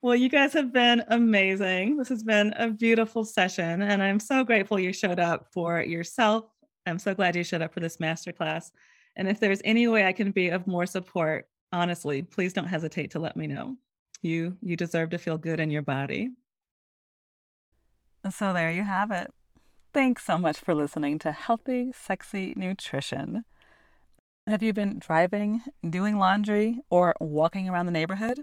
Well, 0.00 0.14
you 0.14 0.28
guys 0.28 0.52
have 0.52 0.72
been 0.72 1.02
amazing. 1.08 1.96
This 1.96 2.08
has 2.10 2.22
been 2.22 2.52
a 2.52 2.68
beautiful 2.70 3.24
session, 3.24 3.82
and 3.82 4.00
I'm 4.02 4.20
so 4.20 4.44
grateful 4.44 4.78
you 4.78 4.92
showed 4.92 5.18
up 5.18 5.48
for 5.52 5.80
yourself. 5.82 6.44
I'm 6.86 7.00
so 7.00 7.14
glad 7.14 7.34
you 7.34 7.42
showed 7.42 7.62
up 7.62 7.74
for 7.74 7.80
this 7.80 7.96
masterclass. 7.96 8.70
And 9.18 9.28
if 9.28 9.40
there's 9.40 9.60
any 9.64 9.88
way 9.88 10.06
I 10.06 10.12
can 10.12 10.30
be 10.30 10.48
of 10.48 10.66
more 10.68 10.86
support, 10.86 11.48
honestly, 11.72 12.22
please 12.22 12.52
don't 12.52 12.68
hesitate 12.68 13.10
to 13.10 13.18
let 13.18 13.36
me 13.36 13.48
know. 13.48 13.76
You 14.22 14.56
you 14.62 14.76
deserve 14.76 15.10
to 15.10 15.18
feel 15.18 15.36
good 15.36 15.60
in 15.60 15.70
your 15.70 15.82
body. 15.82 16.30
So 18.30 18.52
there 18.52 18.70
you 18.70 18.84
have 18.84 19.10
it. 19.10 19.32
Thanks 19.92 20.24
so 20.24 20.38
much 20.38 20.58
for 20.58 20.74
listening 20.74 21.18
to 21.20 21.32
Healthy 21.32 21.92
Sexy 21.94 22.54
Nutrition. 22.56 23.44
Have 24.46 24.62
you 24.62 24.72
been 24.72 24.98
driving, 24.98 25.62
doing 25.88 26.18
laundry, 26.18 26.80
or 26.90 27.14
walking 27.20 27.68
around 27.68 27.86
the 27.86 27.92
neighborhood? 27.92 28.40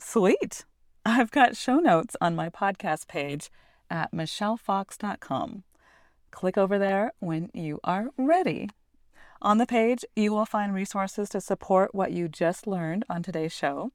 Sweet. 0.00 0.64
I've 1.04 1.30
got 1.30 1.56
show 1.56 1.78
notes 1.78 2.16
on 2.20 2.36
my 2.36 2.48
podcast 2.48 3.08
page 3.08 3.50
at 3.90 4.12
michellefox.com. 4.12 5.64
Click 6.30 6.58
over 6.58 6.78
there 6.78 7.12
when 7.20 7.50
you 7.54 7.80
are 7.82 8.08
ready. 8.16 8.68
On 9.40 9.58
the 9.58 9.66
page, 9.66 10.04
you 10.16 10.32
will 10.32 10.46
find 10.46 10.74
resources 10.74 11.28
to 11.28 11.40
support 11.40 11.94
what 11.94 12.10
you 12.10 12.28
just 12.28 12.66
learned 12.66 13.04
on 13.08 13.22
today's 13.22 13.52
show, 13.52 13.92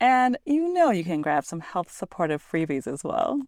And 0.00 0.36
you 0.44 0.72
know 0.72 0.90
you 0.90 1.04
can 1.04 1.22
grab 1.22 1.44
some 1.44 1.60
health 1.60 1.90
supportive 1.90 2.42
freebies 2.42 2.86
as 2.86 3.02
well. 3.04 3.42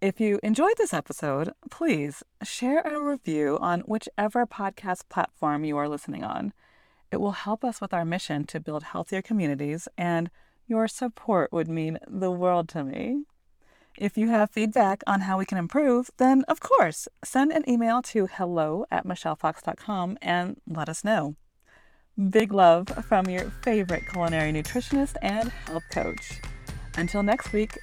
If 0.00 0.20
you 0.20 0.38
enjoyed 0.42 0.76
this 0.76 0.92
episode, 0.92 1.52
please 1.70 2.22
share 2.42 2.80
a 2.80 3.00
review 3.00 3.58
on 3.60 3.80
whichever 3.80 4.46
podcast 4.46 5.08
platform 5.08 5.64
you 5.64 5.76
are 5.76 5.88
listening 5.88 6.22
on. 6.22 6.52
It 7.10 7.16
will 7.18 7.32
help 7.32 7.64
us 7.64 7.80
with 7.80 7.94
our 7.94 8.04
mission 8.04 8.44
to 8.46 8.60
build 8.60 8.82
healthier 8.82 9.22
communities, 9.22 9.88
and 9.96 10.30
your 10.66 10.88
support 10.88 11.52
would 11.52 11.68
mean 11.68 11.98
the 12.06 12.30
world 12.30 12.68
to 12.70 12.84
me. 12.84 13.24
If 13.98 14.18
you 14.18 14.28
have 14.28 14.50
feedback 14.50 15.02
on 15.06 15.22
how 15.22 15.38
we 15.38 15.46
can 15.46 15.56
improve, 15.56 16.10
then 16.18 16.44
of 16.48 16.60
course, 16.60 17.08
send 17.24 17.50
an 17.50 17.68
email 17.68 18.02
to 18.02 18.26
hello 18.26 18.84
at 18.90 19.06
michellefox.com 19.06 20.18
and 20.20 20.60
let 20.66 20.90
us 20.90 21.02
know. 21.02 21.36
Big 22.30 22.52
love 22.52 22.88
from 23.08 23.26
your 23.28 23.50
favorite 23.62 24.02
culinary 24.10 24.52
nutritionist 24.52 25.16
and 25.22 25.48
health 25.48 25.84
coach. 25.90 26.40
Until 26.98 27.22
next 27.22 27.54
week, 27.54 27.78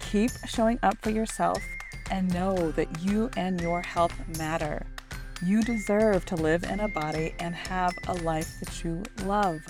keep 0.00 0.30
showing 0.46 0.78
up 0.82 0.96
for 1.02 1.10
yourself 1.10 1.62
and 2.10 2.32
know 2.32 2.70
that 2.72 3.02
you 3.02 3.30
and 3.36 3.60
your 3.60 3.82
health 3.82 4.14
matter. 4.38 4.86
You 5.44 5.62
deserve 5.62 6.24
to 6.26 6.34
live 6.34 6.64
in 6.64 6.80
a 6.80 6.88
body 6.88 7.34
and 7.40 7.54
have 7.54 7.92
a 8.08 8.14
life 8.14 8.58
that 8.60 8.82
you 8.84 9.02
love. 9.24 9.60